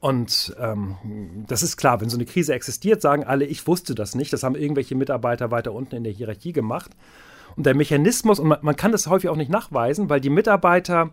Und 0.00 0.54
ähm, 0.60 0.96
das 1.48 1.62
ist 1.62 1.76
klar, 1.76 2.00
wenn 2.00 2.08
so 2.08 2.16
eine 2.16 2.26
Krise 2.26 2.54
existiert, 2.54 3.02
sagen 3.02 3.24
alle, 3.24 3.44
ich 3.44 3.66
wusste 3.66 3.94
das 3.94 4.14
nicht. 4.14 4.32
Das 4.32 4.42
haben 4.42 4.54
irgendwelche 4.54 4.94
Mitarbeiter 4.94 5.50
weiter 5.50 5.72
unten 5.72 5.96
in 5.96 6.04
der 6.04 6.12
Hierarchie 6.12 6.52
gemacht. 6.52 6.92
Und 7.56 7.66
der 7.66 7.74
Mechanismus, 7.74 8.38
und 8.38 8.48
man, 8.48 8.58
man 8.62 8.76
kann 8.76 8.92
das 8.92 9.08
häufig 9.08 9.28
auch 9.28 9.36
nicht 9.36 9.50
nachweisen, 9.50 10.08
weil 10.08 10.20
die 10.20 10.30
Mitarbeiter 10.30 11.10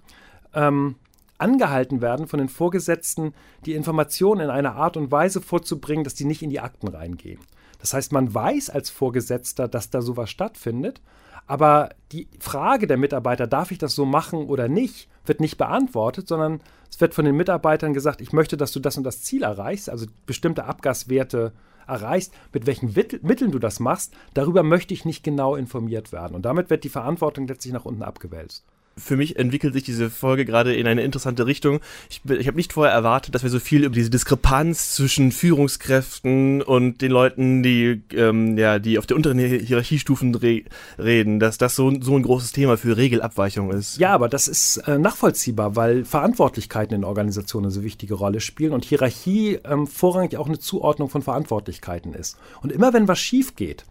ähm, 0.54 0.96
angehalten 1.38 2.01
werden 2.01 2.27
von 2.27 2.38
den 2.38 2.50
Vorgesetzten, 2.50 3.34
die 3.65 3.74
Informationen 3.74 4.42
in 4.42 4.50
einer 4.50 4.75
Art 4.75 4.98
und 4.98 5.12
Weise 5.12 5.42
vorzubringen, 5.42 6.04
dass 6.04 6.13
die 6.13 6.25
nicht 6.25 6.44
in 6.44 6.51
die 6.51 6.60
Akten 6.60 6.88
reingehen. 6.88 7.39
Das 7.80 7.94
heißt, 7.94 8.12
man 8.12 8.34
weiß 8.34 8.70
als 8.70 8.89
Vorgesetzter, 8.89 9.68
dass 9.68 9.89
da 9.89 10.01
sowas 10.01 10.30
stattfindet, 10.30 11.01
aber 11.48 11.89
die 12.12 12.27
Frage 12.39 12.88
der 12.88 12.98
Mitarbeiter, 12.98 13.48
darf 13.48 13.72
ich 13.72 13.77
das 13.77 13.94
so 13.94 14.06
machen 14.06 14.48
oder 14.48 14.68
nicht, 14.68 15.08
wird 15.25 15.39
nicht 15.39 15.58
beantwortet, 15.58 16.27
sondern 16.27 16.62
es 16.96 17.02
wird 17.02 17.14
von 17.14 17.25
den 17.25 17.36
Mitarbeitern 17.36 17.94
gesagt, 17.94 18.22
ich 18.22 18.32
möchte, 18.32 18.56
dass 18.56 18.72
du 18.72 18.80
das 18.80 18.96
und 18.96 19.04
das 19.04 19.22
Ziel 19.22 19.44
erreichst, 19.44 19.90
also 19.90 20.06
bestimmte 20.25 20.64
Abgaswerte 20.64 21.52
erreichst, 21.86 22.34
mit 22.54 22.68
welchen 22.68 22.94
Mitteln 23.22 23.52
du 23.52 23.60
das 23.60 23.82
machst, 23.82 24.14
darüber 24.34 24.64
möchte 24.64 24.94
ich 24.94 25.04
nicht 25.04 25.22
genau 25.22 25.58
informiert 25.58 26.14
werden. 26.14 26.36
Und 26.36 26.44
damit 26.46 26.70
wird 26.70 26.86
die 26.86 26.90
Verantwortung 26.90 27.48
letztlich 27.48 27.74
nach 27.74 27.84
unten 27.84 28.02
abgewälzt 28.02 28.64
für 28.98 29.18
mich 29.18 29.38
entwickelt 29.38 29.74
sich 29.74 29.84
diese 29.84 30.10
Folge 30.10 30.46
gerade 30.46 30.74
in 30.74 30.88
eine 30.88 31.04
interessante 31.04 31.46
Richtung. 31.46 31.82
Ich, 32.10 32.22
ich 32.30 32.48
habe 32.48 32.58
nicht 32.58 32.74
vorher 32.74 32.94
erwartet, 32.94 33.36
dass 33.36 33.44
wir 33.44 33.50
so 33.50 33.60
viel 33.60 33.84
über 33.84 33.94
diese 33.94 34.10
Diskrepanz 34.10 34.94
zwischen 34.94 35.32
Führungskräften 35.32 36.62
und 36.62 37.02
den 37.02 37.12
Leuten, 37.12 37.62
die 37.62 38.04
ähm, 38.14 38.58
ja, 38.58 38.80
die 38.80 38.98
auf 38.98 39.06
der 39.06 39.18
unteren 39.18 39.40
Hierarchiestufen 39.40 40.34
re 40.36 40.64
reden, 40.98 41.40
dass 41.40 41.58
das 41.58 41.75
so, 41.75 41.92
so 42.02 42.16
ein 42.16 42.24
großes 42.24 42.54
Thema 42.54 42.78
für 42.78 42.96
Regelabweichung 42.96 43.72
ist. 43.72 43.98
Ja, 43.98 44.14
aber 44.14 44.30
das 44.30 44.48
ist 44.48 44.78
äh, 44.88 44.98
nachvollziehbar, 44.98 45.75
weil 45.75 46.06
Verantwortlichkeiten 46.06 46.96
in 46.96 47.04
Organisationen 47.04 47.66
eine 47.66 47.72
so 47.72 47.84
wichtige 47.84 48.14
Rolle 48.14 48.40
spielen 48.40 48.72
und 48.72 48.86
Hierarchie 48.86 49.60
ähm, 49.66 49.88
vorrangig 49.88 50.38
auch 50.38 50.48
eine 50.48 50.60
Zuordnung 50.60 51.10
von 51.10 51.22
Verantwortlichkeiten 51.22 52.14
ist. 52.14 52.38
Und 52.62 52.72
immer 52.72 52.94
wenn 52.94 53.08
was 53.08 53.20
schief 53.20 53.56
geht, 53.56 53.86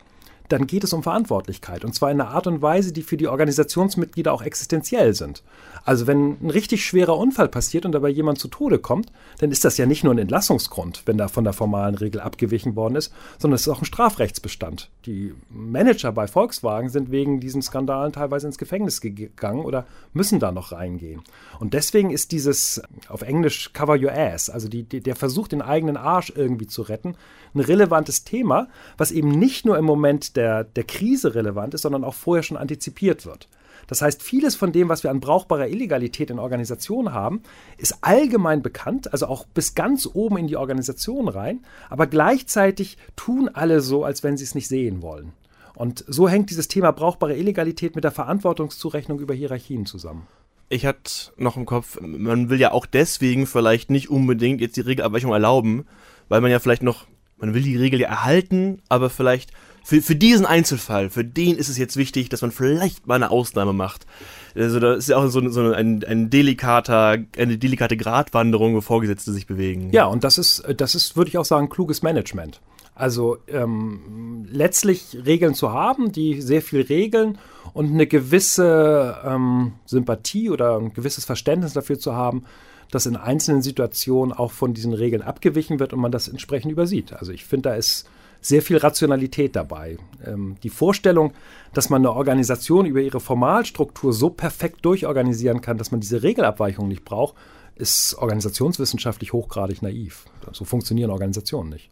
dann 0.48 0.66
geht 0.66 0.84
es 0.84 0.92
um 0.92 1.02
Verantwortlichkeit. 1.02 1.84
Und 1.84 1.94
zwar 1.94 2.10
in 2.10 2.20
einer 2.20 2.30
Art 2.30 2.46
und 2.46 2.60
Weise, 2.60 2.92
die 2.92 3.02
für 3.02 3.16
die 3.16 3.28
Organisationsmitglieder 3.28 4.32
auch 4.32 4.42
existenziell 4.42 5.14
sind. 5.14 5.42
Also 5.84 6.06
wenn 6.06 6.38
ein 6.42 6.50
richtig 6.50 6.84
schwerer 6.84 7.16
Unfall 7.16 7.48
passiert 7.48 7.84
und 7.84 7.92
dabei 7.92 8.08
jemand 8.08 8.38
zu 8.38 8.48
Tode 8.48 8.78
kommt, 8.78 9.12
dann 9.38 9.50
ist 9.50 9.64
das 9.64 9.76
ja 9.76 9.86
nicht 9.86 10.02
nur 10.02 10.14
ein 10.14 10.18
Entlassungsgrund, 10.18 11.02
wenn 11.06 11.18
da 11.18 11.28
von 11.28 11.44
der 11.44 11.52
formalen 11.52 11.94
Regel 11.94 12.20
abgewichen 12.20 12.74
worden 12.74 12.96
ist, 12.96 13.12
sondern 13.38 13.56
es 13.56 13.62
ist 13.62 13.68
auch 13.68 13.82
ein 13.82 13.86
Strafrechtsbestand. 13.86 14.90
Die 15.04 15.34
Manager 15.50 16.12
bei 16.12 16.26
Volkswagen 16.26 16.88
sind 16.88 17.10
wegen 17.10 17.40
diesen 17.40 17.60
Skandalen 17.60 18.12
teilweise 18.12 18.46
ins 18.46 18.58
Gefängnis 18.58 19.02
gegangen 19.02 19.64
oder 19.64 19.86
müssen 20.14 20.40
da 20.40 20.52
noch 20.52 20.72
reingehen. 20.72 21.22
Und 21.60 21.74
deswegen 21.74 22.10
ist 22.10 22.32
dieses 22.32 22.82
auf 23.08 23.22
Englisch 23.22 23.72
Cover 23.74 23.98
Your 23.98 24.12
Ass, 24.12 24.48
also 24.48 24.68
die, 24.68 24.84
der 24.84 25.16
Versuch, 25.16 25.48
den 25.48 25.62
eigenen 25.62 25.98
Arsch 25.98 26.32
irgendwie 26.34 26.66
zu 26.66 26.82
retten, 26.82 27.14
ein 27.54 27.60
relevantes 27.60 28.24
Thema, 28.24 28.68
was 28.96 29.12
eben 29.12 29.28
nicht 29.28 29.66
nur 29.66 29.76
im 29.76 29.84
Moment 29.84 30.33
der, 30.36 30.64
der 30.64 30.84
Krise 30.84 31.34
relevant 31.34 31.74
ist, 31.74 31.82
sondern 31.82 32.04
auch 32.04 32.14
vorher 32.14 32.42
schon 32.42 32.56
antizipiert 32.56 33.26
wird. 33.26 33.48
Das 33.86 34.02
heißt, 34.02 34.22
vieles 34.22 34.56
von 34.56 34.72
dem, 34.72 34.88
was 34.88 35.02
wir 35.02 35.10
an 35.10 35.20
brauchbarer 35.20 35.68
Illegalität 35.68 36.30
in 36.30 36.38
Organisationen 36.38 37.12
haben, 37.12 37.42
ist 37.76 37.98
allgemein 38.00 38.62
bekannt, 38.62 39.12
also 39.12 39.26
auch 39.26 39.46
bis 39.46 39.74
ganz 39.74 40.08
oben 40.12 40.38
in 40.38 40.46
die 40.46 40.56
Organisation 40.56 41.28
rein, 41.28 41.60
aber 41.90 42.06
gleichzeitig 42.06 42.96
tun 43.16 43.50
alle 43.52 43.80
so, 43.80 44.04
als 44.04 44.22
wenn 44.22 44.36
sie 44.36 44.44
es 44.44 44.54
nicht 44.54 44.68
sehen 44.68 45.02
wollen. 45.02 45.32
Und 45.74 46.04
so 46.06 46.28
hängt 46.28 46.50
dieses 46.50 46.68
Thema 46.68 46.92
brauchbare 46.92 47.36
Illegalität 47.36 47.94
mit 47.94 48.04
der 48.04 48.12
Verantwortungszurechnung 48.12 49.18
über 49.18 49.34
Hierarchien 49.34 49.86
zusammen. 49.86 50.26
Ich 50.68 50.86
hatte 50.86 51.32
noch 51.36 51.56
im 51.56 51.66
Kopf, 51.66 52.00
man 52.00 52.48
will 52.48 52.58
ja 52.58 52.72
auch 52.72 52.86
deswegen 52.86 53.46
vielleicht 53.46 53.90
nicht 53.90 54.08
unbedingt 54.08 54.60
jetzt 54.60 54.76
die 54.76 54.82
Regelabweichung 54.82 55.32
erlauben, 55.32 55.84
weil 56.28 56.40
man 56.40 56.50
ja 56.50 56.58
vielleicht 56.58 56.82
noch, 56.82 57.06
man 57.36 57.54
will 57.54 57.62
die 57.62 57.76
Regel 57.76 58.00
ja 58.00 58.08
erhalten, 58.08 58.80
aber 58.88 59.10
vielleicht 59.10 59.50
für, 59.84 60.00
für 60.00 60.16
diesen 60.16 60.46
Einzelfall, 60.46 61.10
für 61.10 61.24
den 61.24 61.56
ist 61.56 61.68
es 61.68 61.76
jetzt 61.76 61.98
wichtig, 61.98 62.30
dass 62.30 62.40
man 62.40 62.50
vielleicht 62.50 63.06
mal 63.06 63.16
eine 63.16 63.30
Ausnahme 63.30 63.74
macht. 63.74 64.06
Also 64.54 64.80
da 64.80 64.94
ist 64.94 65.10
ja 65.10 65.18
auch 65.18 65.28
so, 65.28 65.46
so 65.50 65.72
ein, 65.72 66.02
ein 66.02 66.30
delikater, 66.30 67.18
eine 67.36 67.58
delikate 67.58 67.98
Gratwanderung, 67.98 68.74
wo 68.74 68.80
Vorgesetzte 68.80 69.30
sich 69.32 69.46
bewegen. 69.46 69.90
Ja, 69.92 70.06
und 70.06 70.24
das 70.24 70.38
ist, 70.38 70.64
das 70.78 70.94
ist, 70.94 71.18
würde 71.18 71.28
ich 71.28 71.36
auch 71.36 71.44
sagen, 71.44 71.68
kluges 71.68 72.02
Management. 72.02 72.62
Also 72.94 73.36
ähm, 73.46 74.46
letztlich 74.50 75.18
Regeln 75.26 75.54
zu 75.54 75.72
haben, 75.72 76.12
die 76.12 76.40
sehr 76.40 76.62
viel 76.62 76.80
regeln 76.80 77.36
und 77.74 77.92
eine 77.92 78.06
gewisse 78.06 79.18
ähm, 79.22 79.72
Sympathie 79.84 80.48
oder 80.48 80.78
ein 80.78 80.94
gewisses 80.94 81.26
Verständnis 81.26 81.74
dafür 81.74 81.98
zu 81.98 82.14
haben, 82.14 82.44
dass 82.90 83.04
in 83.04 83.16
einzelnen 83.16 83.60
Situationen 83.60 84.32
auch 84.32 84.52
von 84.52 84.72
diesen 84.72 84.94
Regeln 84.94 85.22
abgewichen 85.22 85.78
wird 85.78 85.92
und 85.92 86.00
man 86.00 86.12
das 86.12 86.28
entsprechend 86.28 86.72
übersieht. 86.72 87.12
Also 87.12 87.32
ich 87.32 87.44
finde, 87.44 87.70
da 87.70 87.74
ist 87.74 88.08
sehr 88.44 88.60
viel 88.60 88.76
Rationalität 88.76 89.56
dabei. 89.56 89.96
Ähm, 90.24 90.56
die 90.62 90.68
Vorstellung, 90.68 91.32
dass 91.72 91.88
man 91.88 92.02
eine 92.02 92.12
Organisation 92.12 92.84
über 92.84 93.00
ihre 93.00 93.20
Formalstruktur 93.20 94.12
so 94.12 94.28
perfekt 94.28 94.84
durchorganisieren 94.84 95.62
kann, 95.62 95.78
dass 95.78 95.90
man 95.90 96.00
diese 96.00 96.22
Regelabweichung 96.22 96.86
nicht 96.86 97.04
braucht, 97.04 97.34
ist 97.74 98.14
organisationswissenschaftlich 98.14 99.32
hochgradig 99.32 99.80
naiv. 99.80 100.26
So 100.52 100.64
funktionieren 100.64 101.10
Organisationen 101.10 101.70
nicht. 101.70 101.90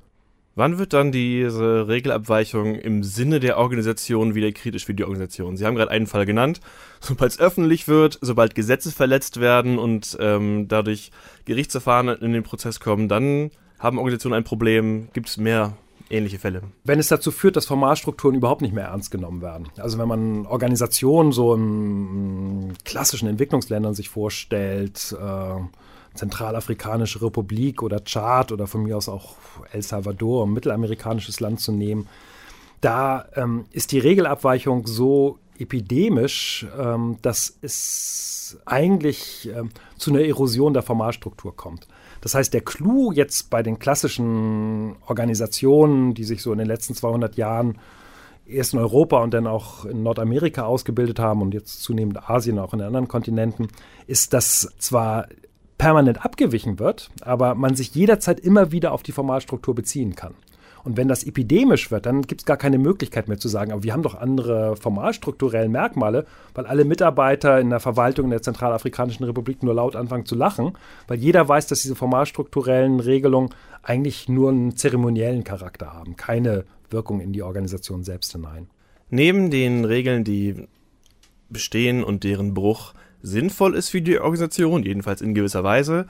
Wann 0.54 0.78
wird 0.78 0.92
dann 0.92 1.10
diese 1.10 1.88
Regelabweichung 1.88 2.74
im 2.74 3.02
Sinne 3.02 3.40
der 3.40 3.56
Organisation 3.56 4.34
wieder 4.34 4.52
kritisch 4.52 4.84
für 4.84 4.92
die 4.92 5.04
Organisation? 5.04 5.56
Sie 5.56 5.64
haben 5.64 5.76
gerade 5.76 5.90
einen 5.90 6.06
Fall 6.06 6.26
genannt. 6.26 6.60
Sobald 7.00 7.32
es 7.32 7.40
öffentlich 7.40 7.88
wird, 7.88 8.18
sobald 8.20 8.54
Gesetze 8.54 8.92
verletzt 8.92 9.40
werden 9.40 9.78
und 9.78 10.18
ähm, 10.20 10.68
dadurch 10.68 11.10
Gerichtsverfahren 11.46 12.08
in 12.08 12.34
den 12.34 12.42
Prozess 12.42 12.78
kommen, 12.78 13.08
dann 13.08 13.50
haben 13.78 13.96
Organisationen 13.96 14.36
ein 14.36 14.44
Problem. 14.44 15.08
Gibt 15.14 15.30
es 15.30 15.38
mehr 15.38 15.78
ähnliche 16.12 16.38
Fälle. 16.38 16.62
Wenn 16.84 16.98
es 16.98 17.08
dazu 17.08 17.30
führt, 17.30 17.56
dass 17.56 17.66
Formalstrukturen 17.66 18.36
überhaupt 18.36 18.62
nicht 18.62 18.74
mehr 18.74 18.86
ernst 18.86 19.10
genommen 19.10 19.42
werden. 19.42 19.68
Also 19.78 19.98
wenn 19.98 20.08
man 20.08 20.46
Organisationen 20.46 21.32
so 21.32 21.54
in 21.54 22.74
klassischen 22.84 23.28
Entwicklungsländern 23.28 23.94
sich 23.94 24.08
vorstellt, 24.08 25.16
äh, 25.18 25.60
Zentralafrikanische 26.14 27.22
Republik 27.22 27.82
oder 27.82 28.04
Tschad 28.04 28.52
oder 28.52 28.66
von 28.66 28.82
mir 28.82 28.96
aus 28.96 29.08
auch 29.08 29.36
El 29.72 29.82
Salvador, 29.82 30.46
ein 30.46 30.52
mittelamerikanisches 30.52 31.40
Land 31.40 31.60
zu 31.60 31.72
nehmen, 31.72 32.06
da 32.82 33.26
ähm, 33.34 33.64
ist 33.70 33.92
die 33.92 33.98
Regelabweichung 33.98 34.86
so 34.86 35.38
epidemisch, 35.62 36.66
ähm, 36.78 37.16
dass 37.22 37.56
es 37.62 38.58
eigentlich 38.66 39.48
ähm, 39.54 39.70
zu 39.96 40.10
einer 40.10 40.22
Erosion 40.22 40.74
der 40.74 40.82
Formalstruktur 40.82 41.56
kommt. 41.56 41.88
Das 42.20 42.34
heißt, 42.34 42.52
der 42.52 42.60
Clou 42.60 43.12
jetzt 43.12 43.50
bei 43.50 43.62
den 43.62 43.78
klassischen 43.78 44.96
Organisationen, 45.06 46.14
die 46.14 46.24
sich 46.24 46.42
so 46.42 46.52
in 46.52 46.58
den 46.58 46.68
letzten 46.68 46.94
200 46.94 47.36
Jahren 47.36 47.78
erst 48.46 48.74
in 48.74 48.80
Europa 48.80 49.22
und 49.22 49.32
dann 49.34 49.46
auch 49.46 49.84
in 49.84 50.02
Nordamerika 50.02 50.64
ausgebildet 50.64 51.18
haben 51.18 51.42
und 51.42 51.54
jetzt 51.54 51.82
zunehmend 51.82 52.28
Asien, 52.28 52.58
auch 52.58 52.72
in 52.72 52.80
den 52.80 52.88
anderen 52.88 53.08
Kontinenten, 53.08 53.68
ist, 54.06 54.32
dass 54.32 54.68
zwar 54.78 55.28
permanent 55.78 56.24
abgewichen 56.24 56.78
wird, 56.78 57.10
aber 57.22 57.54
man 57.54 57.74
sich 57.74 57.94
jederzeit 57.94 58.38
immer 58.38 58.70
wieder 58.70 58.92
auf 58.92 59.02
die 59.02 59.12
Formalstruktur 59.12 59.74
beziehen 59.74 60.14
kann. 60.14 60.34
Und 60.84 60.96
wenn 60.96 61.08
das 61.08 61.24
epidemisch 61.24 61.90
wird, 61.90 62.06
dann 62.06 62.22
gibt 62.22 62.40
es 62.40 62.44
gar 62.44 62.56
keine 62.56 62.78
Möglichkeit 62.78 63.28
mehr 63.28 63.38
zu 63.38 63.48
sagen, 63.48 63.72
aber 63.72 63.84
wir 63.84 63.92
haben 63.92 64.02
doch 64.02 64.16
andere 64.16 64.76
formalstrukturelle 64.76 65.68
Merkmale, 65.68 66.26
weil 66.54 66.66
alle 66.66 66.84
Mitarbeiter 66.84 67.60
in 67.60 67.70
der 67.70 67.80
Verwaltung 67.80 68.26
in 68.26 68.30
der 68.30 68.42
Zentralafrikanischen 68.42 69.24
Republik 69.24 69.62
nur 69.62 69.74
laut 69.74 69.94
anfangen 69.94 70.26
zu 70.26 70.34
lachen, 70.34 70.72
weil 71.06 71.18
jeder 71.18 71.48
weiß, 71.48 71.68
dass 71.68 71.82
diese 71.82 71.94
formalstrukturellen 71.94 73.00
Regelungen 73.00 73.50
eigentlich 73.82 74.28
nur 74.28 74.50
einen 74.50 74.76
zeremoniellen 74.76 75.44
Charakter 75.44 75.92
haben, 75.92 76.16
keine 76.16 76.64
Wirkung 76.90 77.20
in 77.20 77.32
die 77.32 77.42
Organisation 77.42 78.04
selbst 78.04 78.32
hinein. 78.32 78.68
Neben 79.10 79.50
den 79.50 79.84
Regeln, 79.84 80.24
die 80.24 80.66
bestehen 81.48 82.02
und 82.02 82.24
deren 82.24 82.54
Bruch 82.54 82.94
sinnvoll 83.22 83.76
ist 83.76 83.90
für 83.90 84.02
die 84.02 84.18
Organisation, 84.18 84.82
jedenfalls 84.82 85.20
in 85.20 85.34
gewisser 85.34 85.62
Weise, 85.62 86.06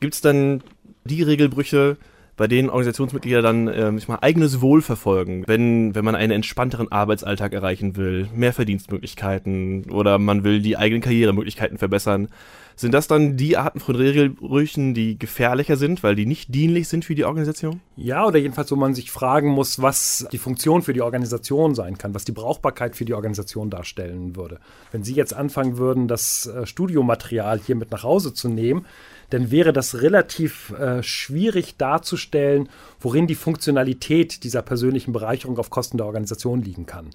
gibt 0.00 0.14
es 0.14 0.20
dann 0.20 0.62
die 1.04 1.22
Regelbrüche, 1.22 1.96
bei 2.38 2.46
denen 2.46 2.70
Organisationsmitglieder 2.70 3.42
dann 3.42 3.68
äh, 3.68 3.92
ich 3.96 4.08
mal, 4.08 4.18
eigenes 4.22 4.62
Wohl 4.62 4.80
verfolgen, 4.80 5.44
wenn, 5.46 5.94
wenn 5.94 6.04
man 6.04 6.14
einen 6.14 6.32
entspannteren 6.32 6.90
Arbeitsalltag 6.90 7.52
erreichen 7.52 7.96
will, 7.96 8.28
mehr 8.34 8.54
Verdienstmöglichkeiten 8.54 9.90
oder 9.90 10.18
man 10.18 10.44
will 10.44 10.62
die 10.62 10.78
eigenen 10.78 11.02
Karrieremöglichkeiten 11.02 11.76
verbessern. 11.76 12.28
Sind 12.76 12.94
das 12.94 13.08
dann 13.08 13.36
die 13.36 13.56
Arten 13.56 13.80
von 13.80 13.96
Regelbrüchen, 13.96 14.94
die 14.94 15.18
gefährlicher 15.18 15.76
sind, 15.76 16.04
weil 16.04 16.14
die 16.14 16.26
nicht 16.26 16.54
dienlich 16.54 16.86
sind 16.86 17.04
für 17.04 17.16
die 17.16 17.24
Organisation? 17.24 17.80
Ja, 17.96 18.24
oder 18.24 18.38
jedenfalls, 18.38 18.70
wo 18.70 18.76
man 18.76 18.94
sich 18.94 19.10
fragen 19.10 19.48
muss, 19.48 19.82
was 19.82 20.28
die 20.30 20.38
Funktion 20.38 20.82
für 20.82 20.92
die 20.92 21.02
Organisation 21.02 21.74
sein 21.74 21.98
kann, 21.98 22.14
was 22.14 22.24
die 22.24 22.30
Brauchbarkeit 22.30 22.94
für 22.94 23.04
die 23.04 23.14
Organisation 23.14 23.68
darstellen 23.68 24.36
würde. 24.36 24.60
Wenn 24.92 25.02
Sie 25.02 25.14
jetzt 25.14 25.34
anfangen 25.34 25.76
würden, 25.76 26.06
das 26.06 26.46
äh, 26.46 26.66
Studiomaterial 26.66 27.58
hier 27.58 27.74
mit 27.74 27.90
nach 27.90 28.04
Hause 28.04 28.32
zu 28.32 28.48
nehmen, 28.48 28.86
dann 29.30 29.50
wäre 29.50 29.72
das 29.72 30.00
relativ 30.00 30.70
äh, 30.70 31.02
schwierig 31.02 31.76
darzustellen, 31.76 32.68
worin 33.00 33.26
die 33.26 33.34
Funktionalität 33.34 34.44
dieser 34.44 34.62
persönlichen 34.62 35.12
Bereicherung 35.12 35.58
auf 35.58 35.70
Kosten 35.70 35.98
der 35.98 36.06
Organisation 36.06 36.62
liegen 36.62 36.86
kann. 36.86 37.10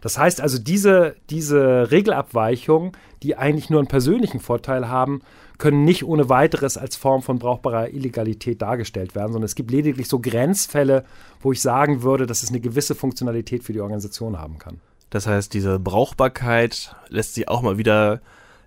Das 0.00 0.16
heißt 0.16 0.40
also, 0.40 0.58
diese, 0.58 1.16
diese 1.28 1.90
Regelabweichungen, 1.90 2.92
die 3.22 3.36
eigentlich 3.36 3.68
nur 3.68 3.80
einen 3.80 3.88
persönlichen 3.88 4.40
Vorteil 4.40 4.88
haben, 4.88 5.22
können 5.58 5.84
nicht 5.84 6.04
ohne 6.04 6.28
weiteres 6.28 6.78
als 6.78 6.94
Form 6.94 7.20
von 7.20 7.40
brauchbarer 7.40 7.88
Illegalität 7.88 8.62
dargestellt 8.62 9.16
werden, 9.16 9.32
sondern 9.32 9.46
es 9.46 9.56
gibt 9.56 9.72
lediglich 9.72 10.08
so 10.08 10.20
Grenzfälle, 10.20 11.04
wo 11.40 11.50
ich 11.50 11.60
sagen 11.60 12.02
würde, 12.02 12.26
dass 12.26 12.44
es 12.44 12.50
eine 12.50 12.60
gewisse 12.60 12.94
Funktionalität 12.94 13.64
für 13.64 13.72
die 13.72 13.80
Organisation 13.80 14.38
haben 14.38 14.58
kann. 14.58 14.80
Das 15.10 15.26
heißt, 15.26 15.52
diese 15.54 15.78
Brauchbarkeit 15.80 16.94
lässt 17.08 17.34
sich 17.34 17.48
auch 17.48 17.62
mal 17.62 17.76
wieder 17.78 18.20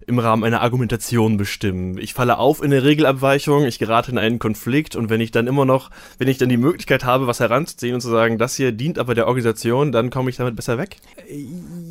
im 0.07 0.19
Rahmen 0.19 0.43
einer 0.43 0.61
Argumentation 0.61 1.37
bestimmen. 1.37 1.97
Ich 1.97 2.13
falle 2.13 2.37
auf 2.37 2.61
in 2.61 2.71
eine 2.71 2.83
Regelabweichung, 2.83 3.65
ich 3.65 3.79
gerate 3.79 4.11
in 4.11 4.17
einen 4.17 4.39
Konflikt 4.39 4.95
und 4.95 5.09
wenn 5.09 5.21
ich 5.21 5.31
dann 5.31 5.47
immer 5.47 5.65
noch, 5.65 5.89
wenn 6.17 6.27
ich 6.27 6.37
dann 6.37 6.49
die 6.49 6.57
Möglichkeit 6.57 7.05
habe, 7.05 7.27
was 7.27 7.39
heranzuziehen 7.39 7.95
und 7.95 8.01
zu 8.01 8.09
sagen, 8.09 8.37
das 8.37 8.55
hier 8.55 8.71
dient 8.71 8.99
aber 8.99 9.15
der 9.15 9.27
Organisation, 9.27 9.91
dann 9.91 10.09
komme 10.09 10.29
ich 10.29 10.37
damit 10.37 10.55
besser 10.55 10.77
weg? 10.77 10.97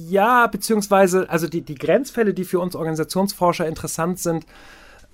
Ja, 0.08 0.46
beziehungsweise, 0.46 1.28
also 1.30 1.48
die, 1.48 1.62
die 1.62 1.76
Grenzfälle, 1.76 2.34
die 2.34 2.44
für 2.44 2.60
uns 2.60 2.74
Organisationsforscher 2.76 3.66
interessant 3.66 4.18
sind, 4.18 4.44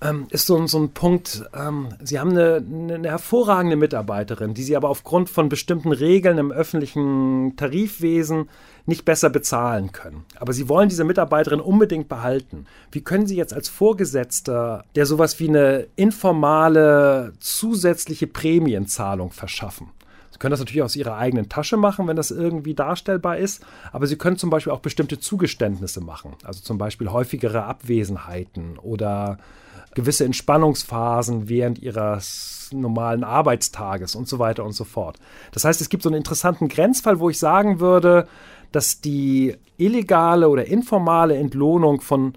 ähm, 0.01 0.27
ist 0.29 0.45
so, 0.45 0.67
so 0.67 0.79
ein 0.79 0.89
Punkt, 0.89 1.49
ähm, 1.55 1.89
Sie 2.03 2.19
haben 2.19 2.31
eine, 2.31 2.57
eine, 2.57 3.09
hervorragende 3.09 3.75
Mitarbeiterin, 3.75 4.53
die 4.53 4.63
Sie 4.63 4.75
aber 4.75 4.89
aufgrund 4.89 5.29
von 5.29 5.49
bestimmten 5.49 5.91
Regeln 5.91 6.37
im 6.37 6.51
öffentlichen 6.51 7.55
Tarifwesen 7.55 8.49
nicht 8.85 9.05
besser 9.05 9.29
bezahlen 9.29 9.91
können. 9.91 10.25
Aber 10.39 10.53
Sie 10.53 10.69
wollen 10.69 10.89
diese 10.89 11.03
Mitarbeiterin 11.03 11.59
unbedingt 11.59 12.09
behalten. 12.09 12.67
Wie 12.91 13.01
können 13.01 13.25
Sie 13.25 13.35
jetzt 13.35 13.53
als 13.53 13.69
Vorgesetzter, 13.69 14.85
der 14.95 15.07
sowas 15.07 15.39
wie 15.39 15.49
eine 15.49 15.87
informale 15.95 17.33
zusätzliche 17.39 18.27
Prämienzahlung 18.27 19.31
verschaffen? 19.31 19.89
Sie 20.29 20.37
können 20.37 20.51
das 20.51 20.59
natürlich 20.59 20.83
aus 20.83 20.95
Ihrer 20.95 21.17
eigenen 21.17 21.49
Tasche 21.49 21.77
machen, 21.77 22.07
wenn 22.07 22.15
das 22.15 22.29
irgendwie 22.29 22.75
darstellbar 22.75 23.37
ist, 23.37 23.65
aber 23.91 24.05
Sie 24.05 24.17
können 24.17 24.37
zum 24.37 24.51
Beispiel 24.51 24.71
auch 24.71 24.81
bestimmte 24.81 25.19
Zugeständnisse 25.19 26.01
machen, 26.01 26.35
also 26.43 26.61
zum 26.61 26.77
Beispiel 26.77 27.09
häufigere 27.09 27.63
Abwesenheiten 27.63 28.77
oder 28.77 29.39
gewisse 29.97 30.25
Entspannungsphasen 30.25 31.49
während 31.49 31.79
ihres 31.79 32.69
normalen 32.71 33.23
Arbeitstages 33.23 34.13
und 34.13 34.27
so 34.27 34.37
weiter 34.37 34.63
und 34.63 34.73
so 34.73 34.83
fort. 34.83 35.17
Das 35.51 35.65
heißt, 35.65 35.81
es 35.81 35.89
gibt 35.89 36.03
so 36.03 36.09
einen 36.09 36.17
interessanten 36.17 36.67
Grenzfall, 36.67 37.19
wo 37.19 37.31
ich 37.31 37.39
sagen 37.39 37.79
würde, 37.79 38.27
dass 38.71 39.01
die 39.01 39.55
illegale 39.77 40.49
oder 40.49 40.65
informale 40.65 41.35
Entlohnung 41.35 42.01
von 42.01 42.33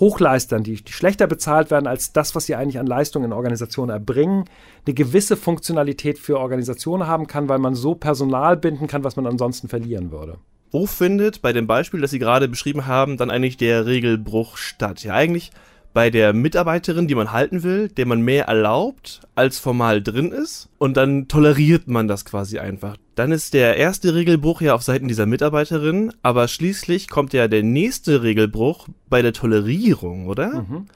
Hochleistern, 0.00 0.62
die, 0.62 0.82
die 0.82 0.92
schlechter 0.92 1.26
bezahlt 1.26 1.70
werden 1.70 1.86
als 1.86 2.14
das, 2.14 2.34
was 2.34 2.46
sie 2.46 2.54
eigentlich 2.54 2.78
an 2.78 2.86
Leistungen 2.86 3.26
in 3.26 3.32
Organisationen 3.32 3.90
erbringen, 3.90 4.46
eine 4.86 4.94
gewisse 4.94 5.36
Funktionalität 5.36 6.18
für 6.18 6.38
Organisationen 6.38 7.06
haben 7.06 7.26
kann, 7.26 7.48
weil 7.50 7.58
man 7.58 7.74
so 7.74 7.94
Personal 7.94 8.56
binden 8.56 8.86
kann, 8.86 9.04
was 9.04 9.16
man 9.16 9.26
ansonsten 9.26 9.68
verlieren 9.68 10.10
würde. 10.10 10.38
Wo 10.70 10.86
findet 10.86 11.42
bei 11.42 11.52
dem 11.52 11.66
Beispiel, 11.66 12.00
das 12.00 12.10
Sie 12.10 12.18
gerade 12.18 12.48
beschrieben 12.48 12.86
haben, 12.86 13.18
dann 13.18 13.30
eigentlich 13.30 13.58
der 13.58 13.84
Regelbruch 13.86 14.56
statt? 14.56 15.02
Ja, 15.04 15.14
eigentlich 15.14 15.50
bei 15.96 16.10
der 16.10 16.34
Mitarbeiterin, 16.34 17.08
die 17.08 17.14
man 17.14 17.32
halten 17.32 17.62
will, 17.62 17.88
der 17.88 18.04
man 18.04 18.20
mehr 18.20 18.48
erlaubt, 18.48 19.22
als 19.34 19.58
formal 19.58 20.02
drin 20.02 20.30
ist. 20.30 20.68
Und 20.76 20.98
dann 20.98 21.26
toleriert 21.26 21.88
man 21.88 22.06
das 22.06 22.26
quasi 22.26 22.58
einfach. 22.58 22.98
Dann 23.14 23.32
ist 23.32 23.54
der 23.54 23.78
erste 23.78 24.14
Regelbruch 24.14 24.60
ja 24.60 24.74
auf 24.74 24.82
Seiten 24.82 25.08
dieser 25.08 25.24
Mitarbeiterin, 25.24 26.12
aber 26.20 26.48
schließlich 26.48 27.08
kommt 27.08 27.32
ja 27.32 27.48
der 27.48 27.62
nächste 27.62 28.22
Regelbruch 28.22 28.88
bei 29.08 29.22
der 29.22 29.32
Tolerierung, 29.32 30.26
oder? 30.26 30.66
Mhm. 30.68 30.86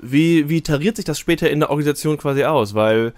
Wie, 0.00 0.48
wie 0.48 0.60
tariert 0.60 0.94
sich 0.94 1.04
das 1.04 1.18
später 1.18 1.50
in 1.50 1.58
der 1.58 1.70
Organisation 1.70 2.16
quasi 2.16 2.44
aus? 2.44 2.74
Weil 2.74 3.12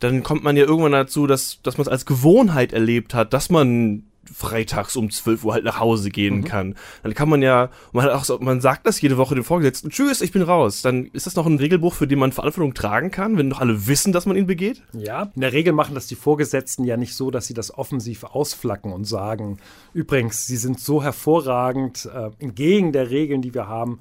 dann 0.00 0.22
kommt 0.22 0.42
man 0.42 0.56
ja 0.56 0.64
irgendwann 0.64 0.92
dazu, 0.92 1.26
dass, 1.26 1.60
dass 1.62 1.76
man 1.76 1.82
es 1.82 1.92
als 1.92 2.06
Gewohnheit 2.06 2.72
erlebt 2.72 3.12
hat, 3.12 3.34
dass 3.34 3.50
man 3.50 4.04
freitags 4.34 4.96
um 4.96 5.10
12 5.10 5.44
Uhr 5.44 5.54
halt 5.54 5.64
nach 5.64 5.80
Hause 5.80 6.10
gehen 6.10 6.38
mhm. 6.38 6.44
kann. 6.44 6.74
Dann 7.02 7.14
kann 7.14 7.28
man 7.28 7.42
ja, 7.42 7.70
man, 7.92 8.08
auch 8.08 8.40
man 8.40 8.60
sagt 8.60 8.86
das 8.86 9.00
jede 9.00 9.16
Woche 9.16 9.34
dem 9.34 9.44
Vorgesetzten, 9.44 9.90
tschüss, 9.90 10.20
ich 10.20 10.32
bin 10.32 10.42
raus. 10.42 10.82
Dann 10.82 11.06
ist 11.06 11.26
das 11.26 11.36
noch 11.36 11.46
ein 11.46 11.58
Regelbuch, 11.58 11.94
für 11.94 12.06
den 12.06 12.18
man 12.18 12.32
Verantwortung 12.32 12.74
tragen 12.74 13.10
kann, 13.10 13.36
wenn 13.36 13.50
doch 13.50 13.60
alle 13.60 13.86
wissen, 13.86 14.12
dass 14.12 14.26
man 14.26 14.36
ihn 14.36 14.46
begeht? 14.46 14.82
Ja, 14.92 15.30
in 15.34 15.40
der 15.40 15.52
Regel 15.52 15.72
machen 15.72 15.94
das 15.94 16.06
die 16.06 16.14
Vorgesetzten 16.14 16.84
ja 16.84 16.96
nicht 16.96 17.14
so, 17.14 17.30
dass 17.30 17.46
sie 17.46 17.54
das 17.54 17.76
offensiv 17.76 18.24
ausflacken 18.24 18.92
und 18.92 19.04
sagen, 19.04 19.58
übrigens, 19.94 20.46
sie 20.46 20.56
sind 20.56 20.80
so 20.80 21.02
hervorragend, 21.02 22.08
äh, 22.12 22.30
entgegen 22.38 22.92
der 22.92 23.10
Regeln, 23.10 23.42
die 23.42 23.54
wir 23.54 23.68
haben, 23.68 24.00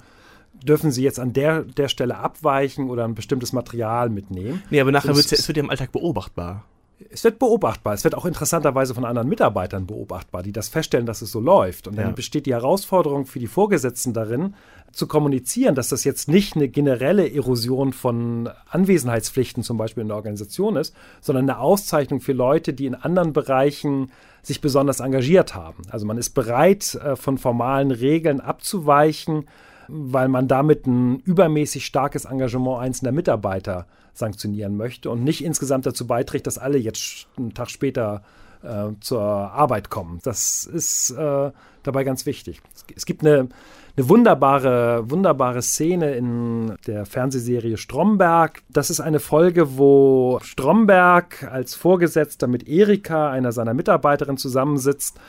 dürfen 0.63 0.91
sie 0.91 1.03
jetzt 1.03 1.19
an 1.19 1.33
der, 1.33 1.63
der 1.63 1.87
Stelle 1.87 2.17
abweichen 2.17 2.89
oder 2.89 3.05
ein 3.05 3.15
bestimmtes 3.15 3.53
Material 3.53 4.09
mitnehmen. 4.09 4.63
Nee, 4.69 4.81
aber 4.81 4.91
nachher 4.91 5.15
wird 5.15 5.31
es 5.31 5.47
wird 5.47 5.57
ja 5.57 5.63
im 5.63 5.69
Alltag 5.69 5.91
beobachtbar 5.91 6.65
es 7.09 7.23
wird 7.23 7.39
beobachtbar. 7.39 7.93
Es 7.93 8.03
wird 8.03 8.15
auch 8.15 8.25
interessanterweise 8.25 8.95
von 8.95 9.05
anderen 9.05 9.29
Mitarbeitern 9.29 9.85
beobachtbar, 9.85 10.41
die 10.41 10.51
das 10.51 10.67
feststellen, 10.67 11.05
dass 11.05 11.21
es 11.21 11.31
so 11.31 11.39
läuft. 11.39 11.87
Und 11.87 11.95
dann 11.95 12.07
ja. 12.07 12.11
besteht 12.11 12.45
die 12.45 12.53
Herausforderung 12.53 13.25
für 13.25 13.39
die 13.39 13.47
Vorgesetzten 13.47 14.13
darin, 14.13 14.55
zu 14.91 15.05
kommunizieren, 15.05 15.75
dass 15.75 15.89
das 15.89 16.03
jetzt 16.05 16.27
nicht 16.27 16.55
eine 16.55 16.69
generelle 16.69 17.31
Erosion 17.31 17.93
von 17.93 18.49
Anwesenheitspflichten 18.69 19.61
zum 19.61 19.77
Beispiel 19.77 20.01
in 20.01 20.07
der 20.07 20.17
Organisation 20.17 20.75
ist, 20.75 20.95
sondern 21.21 21.49
eine 21.49 21.59
Auszeichnung 21.59 22.19
für 22.19 22.33
Leute, 22.33 22.73
die 22.73 22.87
in 22.87 22.95
anderen 22.95 23.33
Bereichen 23.33 24.11
sich 24.41 24.61
besonders 24.61 24.99
engagiert 24.99 25.53
haben. 25.53 25.83
Also 25.89 26.05
man 26.05 26.17
ist 26.17 26.31
bereit, 26.31 26.95
äh, 26.95 27.15
von 27.15 27.37
formalen 27.37 27.91
Regeln 27.91 28.39
abzuweichen, 28.39 29.47
weil 29.87 30.27
man 30.27 30.47
damit 30.47 30.85
ein 30.85 31.19
übermäßig 31.19 31.85
starkes 31.85 32.25
Engagement 32.25 32.79
einzelner 32.79 33.11
Mitarbeiter 33.11 33.87
sanktionieren 34.13 34.75
möchte 34.75 35.09
und 35.09 35.23
nicht 35.23 35.43
insgesamt 35.43 35.85
dazu 35.85 36.07
beiträgt, 36.07 36.47
dass 36.47 36.57
alle 36.57 36.77
jetzt 36.77 37.27
einen 37.37 37.53
Tag 37.53 37.69
später 37.69 38.23
äh, 38.63 38.89
zur 38.99 39.21
Arbeit 39.21 39.89
kommen. 39.89 40.19
Das 40.23 40.65
ist 40.65 41.11
äh, 41.11 41.51
dabei 41.83 42.03
ganz 42.03 42.25
wichtig. 42.25 42.61
Es 42.95 43.05
gibt 43.05 43.21
eine, 43.21 43.49
eine 43.97 44.09
wunderbare, 44.09 45.09
wunderbare 45.09 45.61
Szene 45.61 46.15
in 46.15 46.75
der 46.85 47.05
Fernsehserie 47.05 47.77
Stromberg. 47.77 48.61
Das 48.69 48.89
ist 48.89 48.99
eine 48.99 49.19
Folge, 49.19 49.77
wo 49.77 50.39
Stromberg 50.43 51.47
als 51.51 51.75
Vorgesetzter 51.75 52.47
mit 52.47 52.67
Erika, 52.67 53.31
einer 53.31 53.51
seiner 53.51 53.73
Mitarbeiterinnen, 53.73 54.37
zusammensitzt 54.37 55.19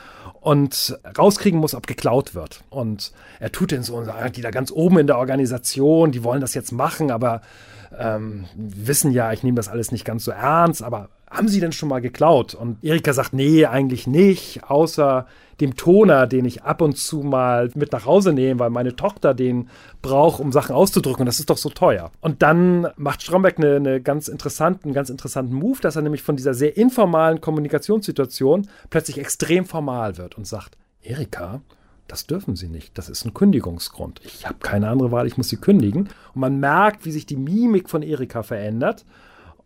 und 0.41 0.97
rauskriegen 1.17 1.59
muss, 1.59 1.75
ob 1.75 1.87
geklaut 1.87 2.35
wird. 2.35 2.63
Und 2.69 3.11
er 3.39 3.51
tut 3.51 3.71
den 3.71 3.83
so 3.83 3.95
und 3.95 4.05
sagt, 4.05 4.37
die 4.37 4.41
da 4.41 4.51
ganz 4.51 4.71
oben 4.71 4.99
in 4.99 5.07
der 5.07 5.17
Organisation, 5.17 6.11
die 6.11 6.23
wollen 6.23 6.41
das 6.41 6.53
jetzt 6.53 6.71
machen, 6.71 7.11
aber 7.11 7.41
ähm, 7.97 8.45
wissen 8.55 9.11
ja, 9.11 9.31
ich 9.33 9.43
nehme 9.43 9.55
das 9.55 9.67
alles 9.67 9.91
nicht 9.91 10.05
ganz 10.05 10.23
so 10.23 10.31
ernst, 10.31 10.83
aber 10.83 11.09
haben 11.29 11.47
Sie 11.47 11.59
denn 11.59 11.71
schon 11.71 11.89
mal 11.89 12.01
geklaut? 12.01 12.55
Und 12.55 12.83
Erika 12.83 13.13
sagt, 13.13 13.33
nee, 13.33 13.65
eigentlich 13.65 14.07
nicht, 14.07 14.63
außer 14.63 15.27
dem 15.59 15.75
Toner, 15.75 16.25
den 16.25 16.45
ich 16.45 16.63
ab 16.63 16.81
und 16.81 16.97
zu 16.97 17.21
mal 17.21 17.69
mit 17.75 17.91
nach 17.91 18.05
Hause 18.05 18.33
nehme, 18.33 18.59
weil 18.59 18.69
meine 18.69 18.95
Tochter 18.95 19.33
den 19.33 19.69
braucht, 20.01 20.39
um 20.39 20.51
Sachen 20.51 20.73
auszudrücken. 20.73 21.21
Und 21.21 21.25
das 21.25 21.39
ist 21.39 21.49
doch 21.49 21.57
so 21.57 21.69
teuer. 21.69 22.11
Und 22.21 22.41
dann 22.41 22.87
macht 22.95 23.21
Stromberg 23.21 23.57
eine, 23.57 23.75
eine 23.75 24.01
ganz 24.01 24.27
interessanten, 24.27 24.93
ganz 24.93 25.09
interessanten 25.09 25.53
Move, 25.53 25.79
dass 25.81 25.95
er 25.95 26.01
nämlich 26.01 26.23
von 26.23 26.37
dieser 26.37 26.53
sehr 26.53 26.77
informalen 26.77 27.41
Kommunikationssituation 27.41 28.67
plötzlich 28.89 29.17
extrem 29.17 29.65
formal 29.65 30.17
wird 30.17 30.37
und 30.37 30.47
sagt, 30.47 30.77
Erika, 31.01 31.61
das 32.07 32.25
dürfen 32.25 32.55
sie 32.55 32.69
nicht. 32.69 32.97
Das 32.97 33.07
ist 33.07 33.25
ein 33.25 33.33
Kündigungsgrund. 33.33 34.21
Ich 34.23 34.47
habe 34.47 34.57
keine 34.59 34.89
andere 34.89 35.11
Wahl, 35.11 35.27
ich 35.27 35.37
muss 35.37 35.49
sie 35.49 35.57
kündigen. 35.57 36.09
Und 36.33 36.41
man 36.41 36.59
merkt, 36.59 37.05
wie 37.05 37.11
sich 37.11 37.25
die 37.25 37.37
Mimik 37.37 37.89
von 37.89 38.01
Erika 38.01 38.43
verändert. 38.43 39.05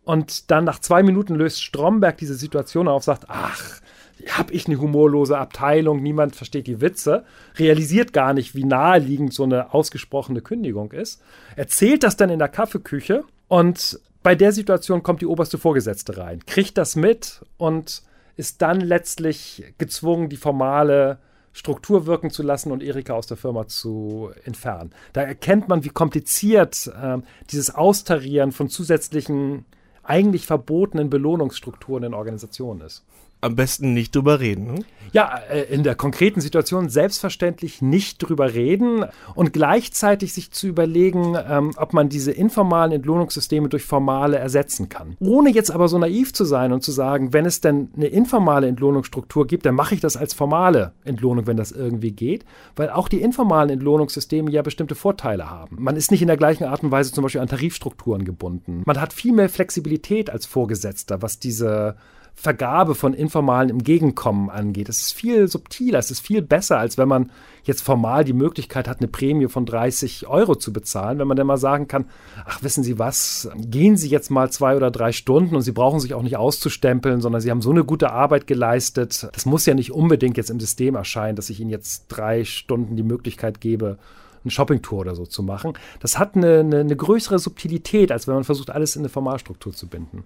Und 0.04 0.50
dann 0.50 0.64
nach 0.64 0.78
zwei 0.78 1.02
Minuten 1.02 1.34
löst 1.34 1.62
Stromberg 1.62 2.18
diese 2.18 2.34
Situation 2.34 2.88
auf, 2.88 3.04
sagt, 3.04 3.24
ach, 3.28 3.80
habe 4.28 4.52
ich 4.52 4.66
eine 4.66 4.80
humorlose 4.80 5.38
Abteilung, 5.38 6.02
niemand 6.02 6.36
versteht 6.36 6.66
die 6.66 6.80
Witze, 6.80 7.24
realisiert 7.56 8.12
gar 8.12 8.32
nicht, 8.32 8.54
wie 8.54 8.64
naheliegend 8.64 9.32
so 9.34 9.42
eine 9.42 9.74
ausgesprochene 9.74 10.40
Kündigung 10.40 10.92
ist, 10.92 11.20
erzählt 11.56 12.02
das 12.02 12.16
dann 12.16 12.30
in 12.30 12.38
der 12.38 12.48
Kaffeeküche 12.48 13.24
und 13.48 13.98
bei 14.22 14.34
der 14.34 14.52
Situation 14.52 15.02
kommt 15.02 15.20
die 15.20 15.26
oberste 15.26 15.58
Vorgesetzte 15.58 16.16
rein, 16.16 16.40
kriegt 16.46 16.78
das 16.78 16.96
mit 16.96 17.44
und 17.58 18.02
ist 18.36 18.62
dann 18.62 18.80
letztlich 18.80 19.64
gezwungen, 19.78 20.28
die 20.28 20.36
formale 20.36 21.18
Struktur 21.52 22.06
wirken 22.06 22.30
zu 22.30 22.42
lassen 22.42 22.72
und 22.72 22.82
Erika 22.82 23.12
aus 23.14 23.28
der 23.28 23.36
Firma 23.36 23.68
zu 23.68 24.30
entfernen. 24.44 24.90
Da 25.12 25.22
erkennt 25.22 25.68
man, 25.68 25.84
wie 25.84 25.90
kompliziert 25.90 26.90
äh, 27.00 27.18
dieses 27.50 27.72
Austarieren 27.74 28.50
von 28.50 28.68
zusätzlichen, 28.68 29.64
eigentlich 30.04 30.46
verbotenen 30.46 31.10
Belohnungsstrukturen 31.10 32.04
in 32.04 32.14
Organisationen 32.14 32.82
ist 32.82 33.04
am 33.44 33.56
besten 33.56 33.92
nicht 33.92 34.14
drüber 34.16 34.40
reden. 34.40 34.66
Ne? 34.66 34.84
Ja, 35.12 35.38
äh, 35.48 35.62
in 35.72 35.84
der 35.84 35.94
konkreten 35.94 36.40
Situation 36.40 36.88
selbstverständlich 36.88 37.82
nicht 37.82 38.18
drüber 38.18 38.52
reden 38.54 39.04
und 39.36 39.52
gleichzeitig 39.52 40.32
sich 40.32 40.50
zu 40.50 40.66
überlegen, 40.66 41.36
ähm, 41.48 41.70
ob 41.76 41.92
man 41.92 42.08
diese 42.08 42.32
informalen 42.32 42.90
Entlohnungssysteme 42.90 43.68
durch 43.68 43.84
formale 43.84 44.38
ersetzen 44.38 44.88
kann. 44.88 45.16
Ohne 45.20 45.50
jetzt 45.50 45.70
aber 45.70 45.86
so 45.86 45.98
naiv 45.98 46.32
zu 46.32 46.44
sein 46.44 46.72
und 46.72 46.82
zu 46.82 46.90
sagen, 46.90 47.32
wenn 47.32 47.46
es 47.46 47.60
denn 47.60 47.90
eine 47.94 48.06
informale 48.06 48.66
Entlohnungsstruktur 48.66 49.46
gibt, 49.46 49.66
dann 49.66 49.76
mache 49.76 49.94
ich 49.94 50.00
das 50.00 50.16
als 50.16 50.34
formale 50.34 50.92
Entlohnung, 51.04 51.46
wenn 51.46 51.56
das 51.56 51.70
irgendwie 51.70 52.10
geht, 52.10 52.44
weil 52.74 52.90
auch 52.90 53.08
die 53.08 53.20
informalen 53.20 53.70
Entlohnungssysteme 53.70 54.50
ja 54.50 54.62
bestimmte 54.62 54.96
Vorteile 54.96 55.48
haben. 55.48 55.76
Man 55.78 55.96
ist 55.96 56.10
nicht 56.10 56.22
in 56.22 56.28
der 56.28 56.36
gleichen 56.36 56.64
Art 56.64 56.82
und 56.82 56.90
Weise 56.90 57.12
zum 57.12 57.22
Beispiel 57.22 57.40
an 57.40 57.48
Tarifstrukturen 57.48 58.24
gebunden. 58.24 58.82
Man 58.84 59.00
hat 59.00 59.12
viel 59.12 59.32
mehr 59.32 59.48
Flexibilität 59.48 60.30
als 60.30 60.46
Vorgesetzter, 60.46 61.22
was 61.22 61.38
diese 61.38 61.96
Vergabe 62.34 62.94
von 62.94 63.14
informalen 63.14 63.70
Entgegenkommen 63.70 64.50
angeht. 64.50 64.88
Es 64.88 65.00
ist 65.00 65.12
viel 65.12 65.48
subtiler, 65.48 65.98
es 65.98 66.10
ist 66.10 66.20
viel 66.20 66.42
besser, 66.42 66.78
als 66.78 66.98
wenn 66.98 67.08
man 67.08 67.30
jetzt 67.62 67.82
formal 67.82 68.24
die 68.24 68.32
Möglichkeit 68.32 68.88
hat, 68.88 68.98
eine 68.98 69.08
Prämie 69.08 69.48
von 69.48 69.64
30 69.64 70.26
Euro 70.26 70.54
zu 70.54 70.72
bezahlen, 70.72 71.18
wenn 71.18 71.28
man 71.28 71.36
dann 71.36 71.46
mal 71.46 71.56
sagen 71.56 71.88
kann, 71.88 72.06
ach, 72.44 72.62
wissen 72.62 72.84
Sie 72.84 72.98
was, 72.98 73.48
gehen 73.56 73.96
Sie 73.96 74.08
jetzt 74.08 74.30
mal 74.30 74.50
zwei 74.50 74.76
oder 74.76 74.90
drei 74.90 75.12
Stunden 75.12 75.56
und 75.56 75.62
Sie 75.62 75.72
brauchen 75.72 76.00
sich 76.00 76.12
auch 76.12 76.22
nicht 76.22 76.36
auszustempeln, 76.36 77.20
sondern 77.20 77.40
Sie 77.40 77.50
haben 77.50 77.62
so 77.62 77.70
eine 77.70 77.84
gute 77.84 78.10
Arbeit 78.10 78.46
geleistet. 78.46 79.28
Das 79.32 79.46
muss 79.46 79.64
ja 79.64 79.74
nicht 79.74 79.92
unbedingt 79.92 80.36
jetzt 80.36 80.50
im 80.50 80.60
System 80.60 80.96
erscheinen, 80.96 81.36
dass 81.36 81.50
ich 81.50 81.60
Ihnen 81.60 81.70
jetzt 81.70 82.06
drei 82.08 82.44
Stunden 82.44 82.96
die 82.96 83.02
Möglichkeit 83.02 83.60
gebe, 83.60 83.96
eine 84.42 84.50
Shoppingtour 84.50 85.00
oder 85.00 85.14
so 85.14 85.24
zu 85.24 85.42
machen. 85.42 85.72
Das 86.00 86.18
hat 86.18 86.36
eine, 86.36 86.60
eine, 86.60 86.80
eine 86.80 86.96
größere 86.96 87.38
Subtilität, 87.38 88.12
als 88.12 88.26
wenn 88.26 88.34
man 88.34 88.44
versucht, 88.44 88.70
alles 88.70 88.96
in 88.96 89.02
eine 89.02 89.08
Formalstruktur 89.08 89.72
zu 89.72 89.86
binden. 89.88 90.24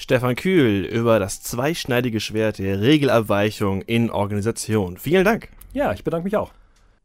Stefan 0.00 0.36
Kühl 0.36 0.84
über 0.84 1.18
das 1.18 1.42
zweischneidige 1.42 2.20
Schwert 2.20 2.58
der 2.58 2.80
Regelabweichung 2.80 3.82
in 3.82 4.12
Organisation. 4.12 4.96
Vielen 4.96 5.24
Dank. 5.24 5.48
Ja, 5.72 5.92
ich 5.92 6.04
bedanke 6.04 6.22
mich 6.22 6.36
auch. 6.36 6.52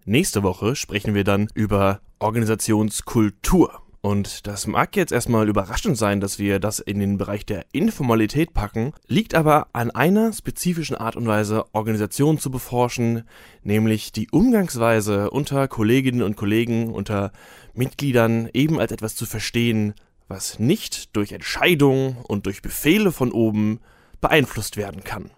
Nächste 0.05 0.43
Woche 0.43 0.75
sprechen 0.75 1.15
wir 1.15 1.23
dann 1.23 1.47
über 1.55 2.01
Organisationskultur. 2.19 3.81
Und 4.01 4.45
das 4.45 4.67
mag 4.67 4.95
jetzt 4.95 5.11
erstmal 5.11 5.49
überraschend 5.49 5.97
sein, 5.97 6.21
dass 6.21 6.37
wir 6.37 6.59
das 6.59 6.77
in 6.77 6.99
den 6.99 7.17
Bereich 7.17 7.47
der 7.47 7.65
Informalität 7.71 8.53
packen, 8.53 8.93
liegt 9.07 9.33
aber 9.33 9.69
an 9.73 9.89
einer 9.89 10.31
spezifischen 10.31 10.95
Art 10.95 11.15
und 11.15 11.25
Weise, 11.25 11.65
Organisationen 11.73 12.37
zu 12.37 12.51
beforschen, 12.51 13.23
nämlich 13.63 14.11
die 14.11 14.29
Umgangsweise 14.29 15.31
unter 15.31 15.67
Kolleginnen 15.67 16.21
und 16.21 16.35
Kollegen, 16.35 16.93
unter 16.93 17.31
Mitgliedern 17.73 18.49
eben 18.53 18.79
als 18.79 18.91
etwas 18.91 19.15
zu 19.15 19.25
verstehen, 19.25 19.95
was 20.27 20.59
nicht 20.59 21.15
durch 21.15 21.31
Entscheidungen 21.31 22.17
und 22.27 22.45
durch 22.45 22.61
Befehle 22.61 23.11
von 23.11 23.31
oben 23.31 23.79
beeinflusst 24.21 24.77
werden 24.77 25.03
kann. 25.03 25.31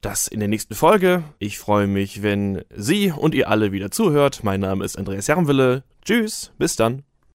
Das 0.00 0.28
in 0.28 0.40
der 0.40 0.48
nächsten 0.48 0.74
Folge. 0.74 1.24
Ich 1.38 1.58
freue 1.58 1.86
mich, 1.86 2.22
wenn 2.22 2.62
Sie 2.74 3.10
und 3.10 3.34
ihr 3.34 3.48
alle 3.48 3.72
wieder 3.72 3.90
zuhört. 3.90 4.44
Mein 4.44 4.60
Name 4.60 4.84
ist 4.84 4.98
Andreas 4.98 5.28
Jarmwille. 5.28 5.82
Tschüss, 6.04 6.52
bis 6.58 6.76
dann. 6.76 7.04